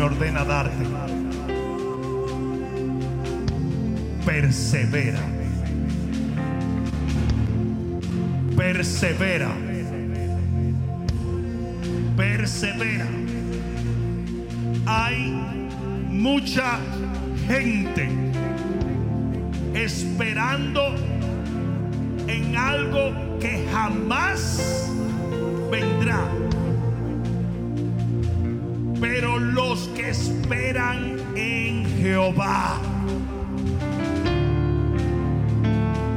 [0.00, 0.84] Me ordena darte.
[4.24, 5.20] Persevera.
[8.56, 9.50] Persevera.
[12.16, 13.08] Persevera.
[14.86, 15.32] Hay
[16.08, 16.78] mucha
[17.46, 18.08] gente
[19.74, 20.94] esperando
[22.26, 24.79] en algo que jamás
[30.10, 32.80] esperan en Jehová.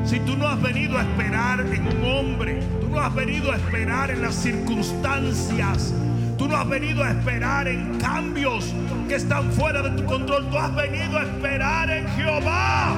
[0.04, 3.56] Si tú no has venido a esperar en un hombre, tú no has venido a
[3.56, 5.94] esperar en las circunstancias,
[6.38, 8.74] tú no has venido a esperar en cambios
[9.08, 12.96] que están fuera de tu control, tú has venido a esperar en Jehová.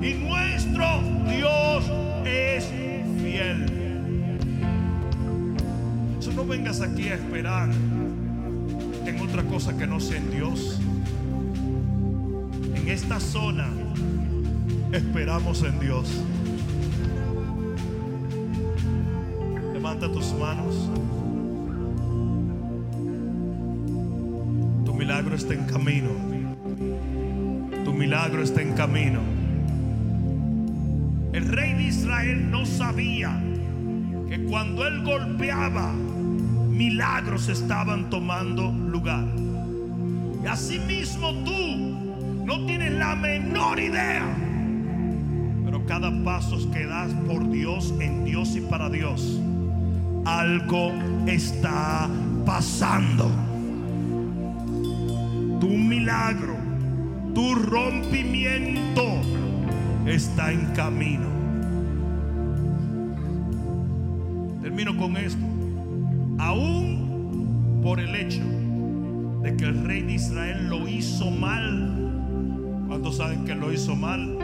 [0.00, 1.84] Y nuestro Dios
[2.24, 2.64] es
[3.22, 4.38] fiel.
[6.18, 7.68] Eso no vengas aquí a esperar
[9.28, 10.78] otra cosa que no sea en Dios.
[12.74, 13.68] En esta zona
[14.92, 16.22] esperamos en Dios.
[19.72, 20.88] Levanta tus manos.
[24.84, 26.10] Tu milagro está en camino.
[27.84, 29.20] Tu milagro está en camino.
[31.32, 33.42] El rey de Israel no sabía
[34.28, 35.92] que cuando él golpeaba,
[36.76, 39.24] milagros estaban tomando lugar.
[40.44, 44.24] Y asimismo tú no tienes la menor idea.
[45.64, 49.40] Pero cada paso que das por Dios, en Dios y para Dios,
[50.26, 50.92] algo
[51.26, 52.08] está
[52.44, 53.30] pasando.
[55.60, 56.56] Tu milagro,
[57.34, 59.22] tu rompimiento
[60.04, 61.26] está en camino.
[64.62, 65.55] Termino con esto.
[66.38, 68.42] Aún por el hecho
[69.42, 72.84] de que el rey de Israel lo hizo mal.
[72.88, 74.38] ¿Cuántos saben que lo hizo mal?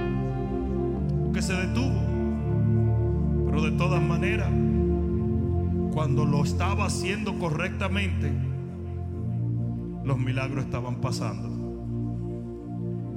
[1.34, 2.00] Que se detuvo.
[3.46, 4.48] Pero de todas maneras,
[5.92, 8.32] cuando lo estaba haciendo correctamente,
[10.04, 11.48] los milagros estaban pasando.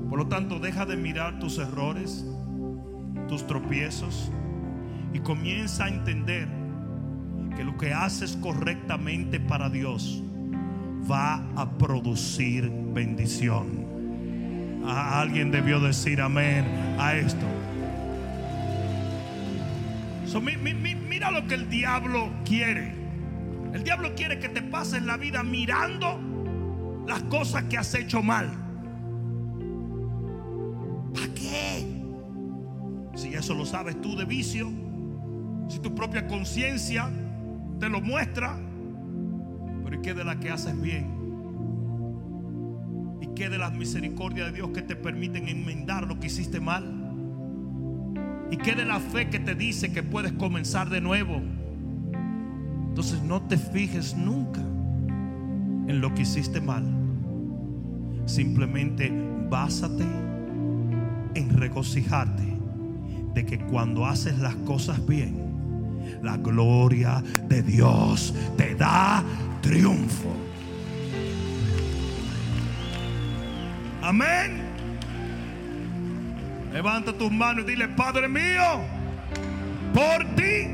[0.10, 2.26] Por lo tanto, deja de mirar tus errores,
[3.28, 4.32] tus tropiezos
[5.14, 6.65] y comienza a entender
[7.56, 10.22] que lo que haces correctamente para Dios
[11.10, 13.86] va a producir bendición.
[14.88, 16.66] Alguien debió decir amén
[17.00, 17.46] a esto.
[21.16, 22.94] Mira lo que el diablo quiere.
[23.74, 28.50] El diablo quiere que te pases la vida mirando las cosas que has hecho mal.
[31.14, 31.86] ¿Para qué?
[33.16, 34.70] Si eso lo sabes tú de vicio,
[35.70, 37.10] si tu propia conciencia
[37.80, 38.58] te lo muestra,
[39.84, 41.16] pero ¿y qué de la que haces bien?
[43.22, 47.06] ¿Y qué de las misericordias de Dios que te permiten enmendar lo que hiciste mal?
[48.52, 51.42] ¿Y qué de la fe que te dice que puedes comenzar de nuevo?
[52.88, 56.86] Entonces no te fijes nunca en lo que hiciste mal.
[58.26, 59.12] Simplemente
[59.50, 60.06] básate
[61.36, 62.58] en regocijarte
[63.34, 65.45] de que cuando haces las cosas bien,
[66.22, 69.24] la gloria de Dios te da
[69.62, 70.36] triunfo.
[74.02, 74.62] Amén.
[76.72, 78.82] Levanta tus manos y dile, Padre mío,
[79.94, 80.68] por ti,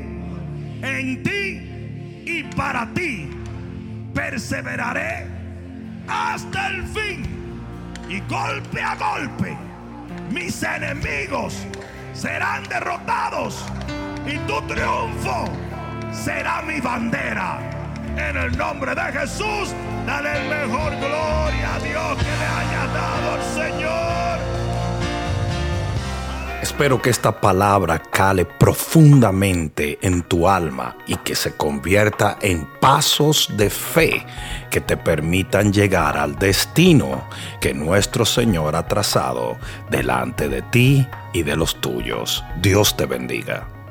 [0.82, 3.30] en ti y para ti,
[4.12, 5.26] perseveraré
[6.08, 7.22] hasta el fin.
[8.08, 9.56] Y golpe a golpe,
[10.30, 11.66] mis enemigos
[12.12, 13.64] serán derrotados
[14.26, 15.44] y tu triunfo
[16.12, 17.58] será mi bandera.
[18.16, 19.74] En el nombre de Jesús,
[20.06, 24.22] dale mejor gloria a Dios que le haya dado el Señor.
[26.62, 33.50] Espero que esta palabra cale profundamente en tu alma y que se convierta en pasos
[33.56, 34.24] de fe
[34.70, 37.24] que te permitan llegar al destino
[37.60, 39.58] que nuestro Señor ha trazado
[39.90, 42.44] delante de ti y de los tuyos.
[42.60, 43.81] Dios te bendiga.